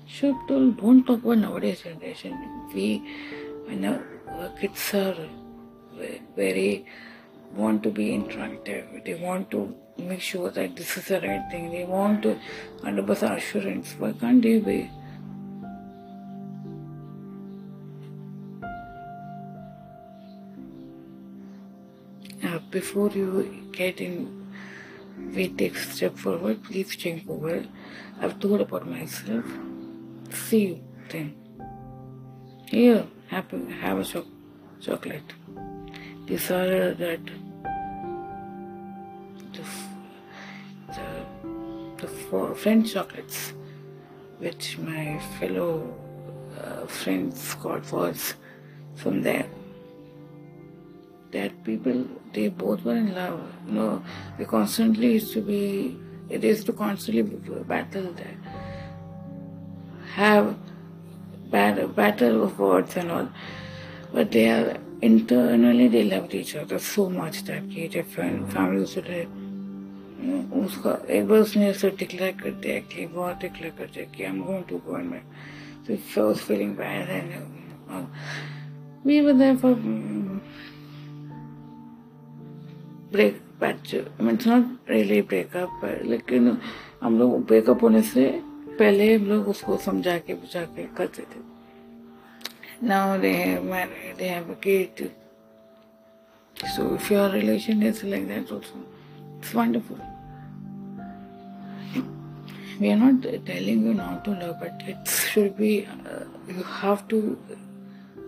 [0.08, 2.38] Shubh don't talk about nowadays generation.
[2.74, 3.04] We,
[3.66, 5.16] when our kids are
[6.36, 6.86] very
[7.54, 9.04] want to be interactive.
[9.06, 11.72] They want to make sure that this is the right thing.
[11.72, 12.40] They want to
[12.84, 13.96] 100% assurance.
[13.98, 14.90] Why can't they be?
[22.70, 24.48] Before you get in,
[25.34, 26.64] we take a step forward.
[26.64, 27.66] Please think over.
[28.22, 29.46] I've told about myself.
[30.32, 31.36] See you then.
[32.68, 33.50] Here, have,
[33.82, 34.26] have a cho-
[34.80, 35.34] chocolate
[36.26, 37.26] desire that
[39.54, 39.64] the,
[40.88, 41.08] the,
[41.98, 43.54] the four French chocolates
[44.38, 45.94] which my fellow
[46.62, 48.36] uh, friends got was
[48.96, 49.49] from there
[51.33, 53.41] That people, they both were in love.
[53.67, 54.05] You know,
[54.39, 55.99] they constantly used to be,
[56.29, 58.37] it is to constantly battle there.
[60.15, 60.57] Have
[61.51, 63.29] bad, battle of words and all.
[64.13, 69.01] But they are internally they loved each other so much that कि जब family उसे
[70.65, 74.39] उसका एक बार उसने ऐसे declare कर दिया कि बहुत डिक्लेयर कर दिया कि I'm
[74.47, 75.27] going to go and make
[75.87, 77.29] so I was feeling bad and
[77.91, 78.05] uh,
[79.05, 79.35] we were
[83.12, 86.58] break patch means not really breakup लेकिन
[87.04, 88.42] हम लोग ब्रेकअप होने से
[88.80, 91.42] पहले हम लोग उसको समझा के, बुझा के करते थे।
[92.88, 93.34] Now they
[94.18, 94.56] they have
[96.68, 98.94] so if your relation is like that also
[99.38, 99.98] it's wonderful
[102.82, 105.78] we are not telling you not to love but it's should be
[106.50, 107.38] you have to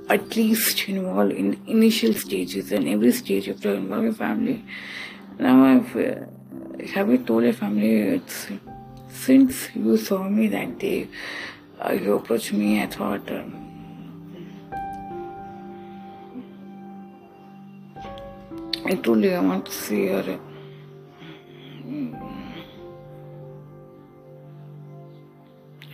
[0.09, 4.63] at least involve in initial stages and every stage of to involve your family.
[5.39, 6.25] Now I've, uh,
[6.93, 8.47] have you told your family, it's,
[9.09, 11.07] since you saw me that day,
[11.79, 13.57] uh, you approached me, I thought, um,
[18.85, 20.39] I told you I want to see her.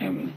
[0.00, 0.32] I mean,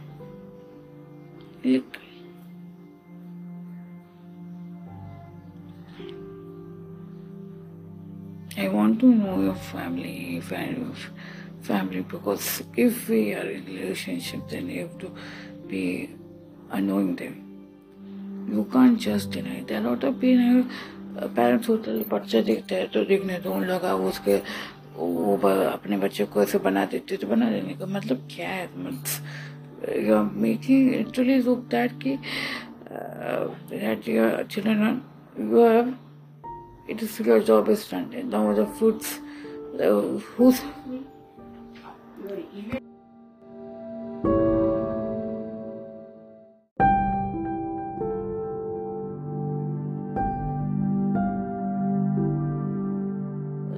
[8.62, 14.82] I want to know your family, family, because if we are in relationship, then you
[14.82, 15.12] have to
[15.68, 16.10] be
[16.74, 17.36] knowing them.
[18.50, 19.64] You can't just deny.
[19.68, 20.64] There are a lot of people
[21.12, 24.36] parents होते बच्चे देखते हैं तो देखने तो उन लोग उसके
[24.96, 28.64] वो अपने बच्चे को ऐसे बना देते तो बना देने का मतलब क्या है
[30.08, 31.42] you are making actually
[31.74, 32.18] that कि
[32.92, 35.04] that your children
[35.38, 35.94] you have
[36.89, 39.21] it is your job is done now the fruits
[39.81, 40.01] uh,
[40.37, 40.61] who's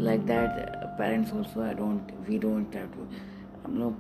[0.09, 3.09] like that parents also i don't we don't have to
[3.65, 3.95] हम लोग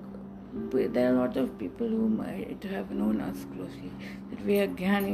[0.94, 3.90] there are a lot of people who might have known us closely
[4.30, 5.04] that we are ज्ञान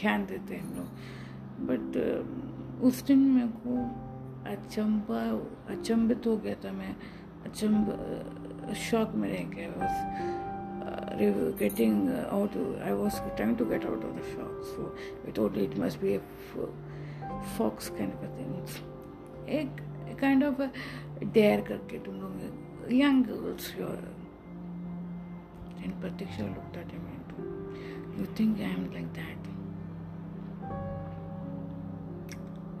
[0.00, 0.88] ज्ञान देते हैं हम लोग
[1.68, 2.43] but
[2.83, 3.75] उस दिन मेरे को
[4.51, 5.21] अचंबा
[5.73, 6.95] अचंभित हो गया था मैं
[7.45, 9.69] अचंब शॉक में रह गया
[11.17, 14.91] was getting out I was trying to get out of the shock so
[15.25, 16.21] we thought it must be a
[17.57, 18.51] fox kind of a thing
[19.59, 19.81] एक
[20.19, 20.69] kind of a
[21.33, 23.97] dare करके तुम लोग young girls your
[25.83, 29.44] and Pratiksha looked at and you think I am like that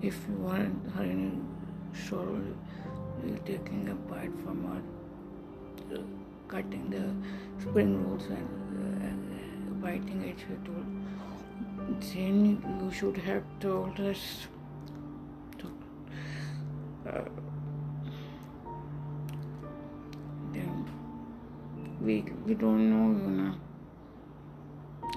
[0.01, 0.75] if you want
[2.07, 2.41] sorrow
[3.25, 4.81] you're taking a bite from her
[5.95, 6.01] uh,
[6.47, 7.03] cutting the
[7.61, 8.47] spring rolls and
[8.81, 10.85] uh, biting it she told.
[12.01, 14.47] Then you should have told us
[15.59, 15.71] to,
[17.09, 17.25] uh,
[20.51, 20.89] then
[22.01, 23.53] we we don't know you know.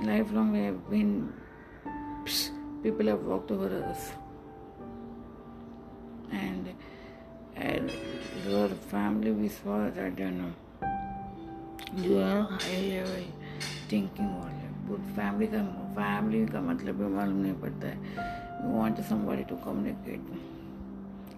[0.03, 1.33] Lifelong we have been
[2.25, 2.51] psst,
[2.83, 4.13] people have walked over us
[8.49, 10.53] your family we saw I don't know
[11.97, 13.25] you are high level
[13.91, 15.63] thinking वाले but family का
[15.95, 17.97] family का मतलब भी मालूम नहीं पड़ता है
[18.61, 20.23] you want somebody to communicate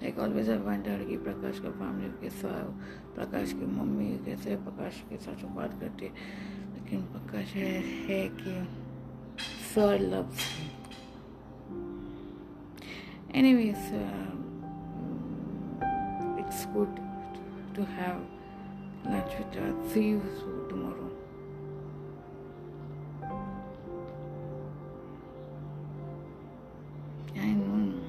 [0.03, 2.53] like always I wondered कि प्रकाश का family कैसा
[3.15, 6.13] प्रकाश की मम्मी कैसे प्रकाश के साथ बात करती है
[6.75, 7.73] लेकिन प्रकाश है,
[8.11, 8.67] है कि
[10.13, 10.71] loves him
[13.35, 14.40] anyways uh,
[16.51, 17.01] it's good
[17.75, 18.21] to have
[19.05, 19.73] lunch with her.
[19.93, 21.11] See you soon tomorrow.
[27.37, 28.01] I know.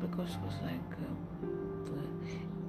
[0.00, 1.14] Because it was like, uh,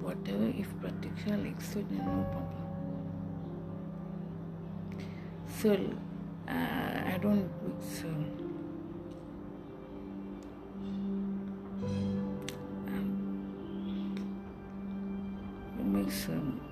[0.00, 2.64] whatever, if Pratiksha likes it, then no problem.
[5.56, 5.86] Still,
[6.48, 8.02] uh, I don't mix.
[8.02, 8.55] Uh,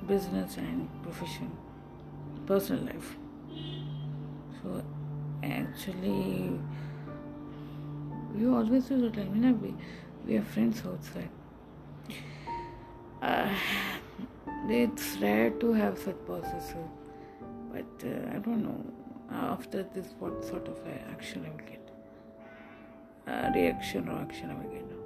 [0.07, 1.51] business and profession,
[2.47, 3.17] personal life.
[4.63, 4.83] So
[5.43, 6.59] actually,
[8.37, 9.75] you always used to tell me, na, we,
[10.27, 11.31] we are friends outside.
[13.23, 13.49] Uh,
[14.69, 16.75] it's rare to have such bosses,
[17.73, 18.85] but uh, I don't know.
[19.31, 20.79] After this, what sort of
[21.11, 21.91] action I will get?
[23.27, 25.04] Uh, reaction or action I will get?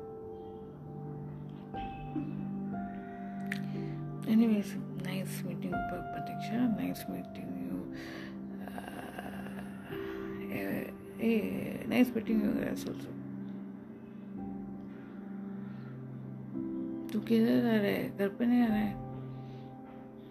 [4.29, 6.77] Anyways, nice meeting you, Pratiksha.
[6.77, 7.77] Nice meeting you.
[8.61, 9.63] Uh,
[10.53, 13.09] eh, eh, nice meeting you guys also.
[17.13, 18.93] तू किधर आ रहा है घर पे नहीं आ रहा है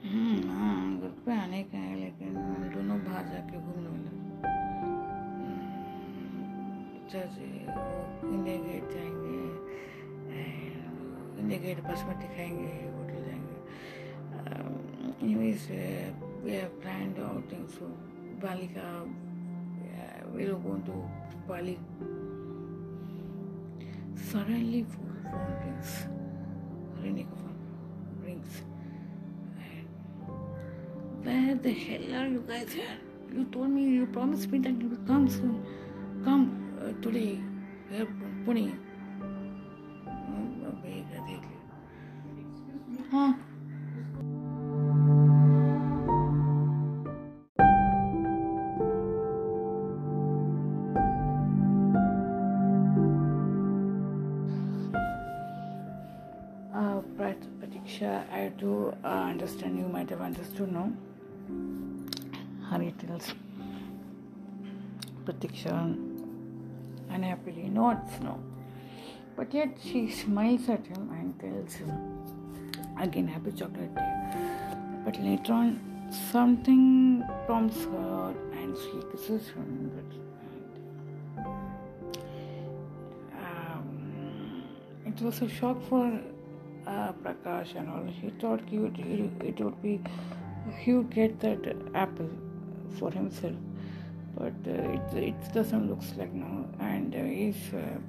[0.06, 4.08] हम्म हाँ घर पे आने का है लेकिन हम दोनों बाहर जाके घूमने वाले
[7.12, 7.50] जैसे
[8.30, 9.40] इंडिया गेट जाएँगे
[11.42, 13.07] इंडिया गेट बस में दिखाएँगे जाएँगे
[15.22, 16.12] anyways uh,
[16.44, 17.86] we have planned outing so
[18.42, 20.98] Bali ka uh, we are going to
[21.48, 21.80] Bali.
[24.32, 25.92] Suddenly phone, phone rings.
[27.02, 28.64] Renika phone rings.
[29.64, 29.88] And
[31.26, 32.98] where the hell are you guys here?
[33.34, 35.66] You told me you promised me that you will come soon.
[36.26, 36.46] Come
[36.82, 37.40] uh, today.
[37.90, 38.08] Here
[38.46, 38.76] Pune
[43.12, 43.47] हाँ
[58.58, 60.92] Do uh, understand you might have understood, no?
[62.64, 63.34] Hari tells
[65.26, 65.96] Pratiksha
[67.10, 68.40] unhappily, no, it's no.
[69.36, 71.92] But yet she smiles at him and tells him
[73.00, 74.14] again, happy chocolate day.
[75.06, 75.80] But later on,
[76.32, 79.92] something prompts her and she kisses him.
[79.96, 81.46] But,
[83.40, 84.64] um,
[85.06, 86.20] it was a shock for
[87.24, 88.04] Prakash and all.
[88.22, 90.02] He thought he would, he, it would be
[90.80, 91.60] he would get that
[91.96, 92.30] apple
[93.00, 93.56] for himself,
[94.38, 96.66] but uh, it it doesn't looks like now.
[96.80, 98.00] And uh, he's uh,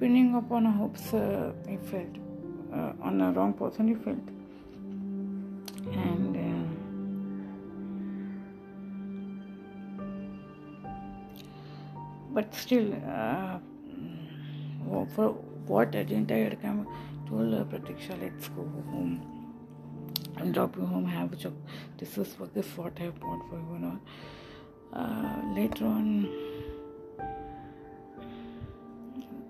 [0.00, 2.16] pinning upon hopes uh, he felt
[2.72, 4.28] uh, on a wrong person he felt,
[5.92, 6.36] and.
[6.36, 6.48] Uh,
[12.34, 13.58] but still, uh,
[15.14, 15.28] for
[15.66, 16.86] what agenda had come
[17.32, 19.14] told Pratiksha, let's go home.
[20.36, 21.54] I'll drop you home, have a job.
[21.98, 24.00] This is what this is what I bought for you and all.
[24.92, 26.28] Uh, later on,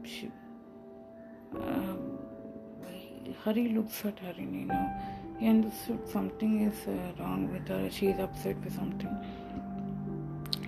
[0.05, 0.31] she,
[1.57, 1.97] uh,
[3.45, 4.93] Hari looks at Harini you know,
[5.41, 7.91] He understood something is uh, wrong with her.
[7.91, 9.15] She is upset with something,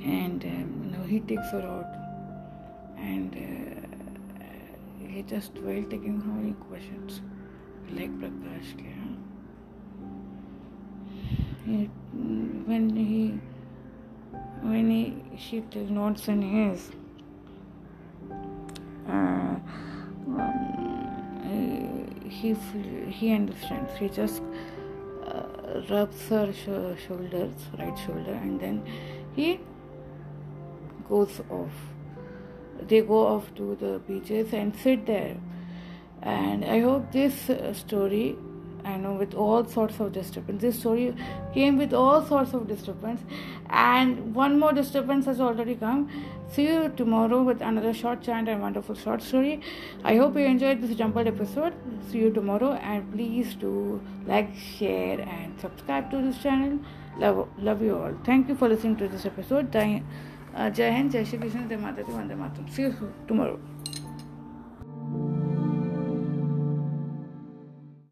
[0.05, 1.93] and um, you know, he takes her out
[2.99, 3.35] and.
[3.35, 3.84] Uh,
[5.15, 7.20] he just while taking how many questions,
[7.93, 8.70] like Prakash.
[11.65, 11.85] He,
[12.66, 13.41] when he
[14.69, 16.91] when he she tells notes in his
[19.09, 19.57] uh,
[20.28, 20.55] um,
[22.28, 22.55] he
[23.09, 23.97] he understands.
[23.99, 24.43] He just
[25.27, 28.82] uh, rubs her sh- shoulders, right shoulder, and then
[29.36, 29.61] he
[31.09, 31.94] goes off.
[32.89, 35.36] They go off to the beaches and sit there.
[36.23, 38.36] And I hope this uh, story,
[38.85, 40.62] I know, with all sorts of disturbance.
[40.62, 41.15] This story
[41.52, 43.20] came with all sorts of disturbance,
[43.69, 46.09] and one more disturbance has already come.
[46.51, 49.61] See you tomorrow with another short chant and wonderful short story.
[50.02, 51.74] I hope you enjoyed this jumbled episode.
[52.11, 56.78] See you tomorrow, and please do like, share, and subscribe to this channel.
[57.19, 58.15] Love, love you all.
[58.24, 59.73] Thank you for listening to this episode.
[59.73, 60.02] Jai
[60.56, 62.90] जय हिंद जय श्री कृष्ण जय माता दी Vande Mataram see
[63.28, 63.59] tomorrow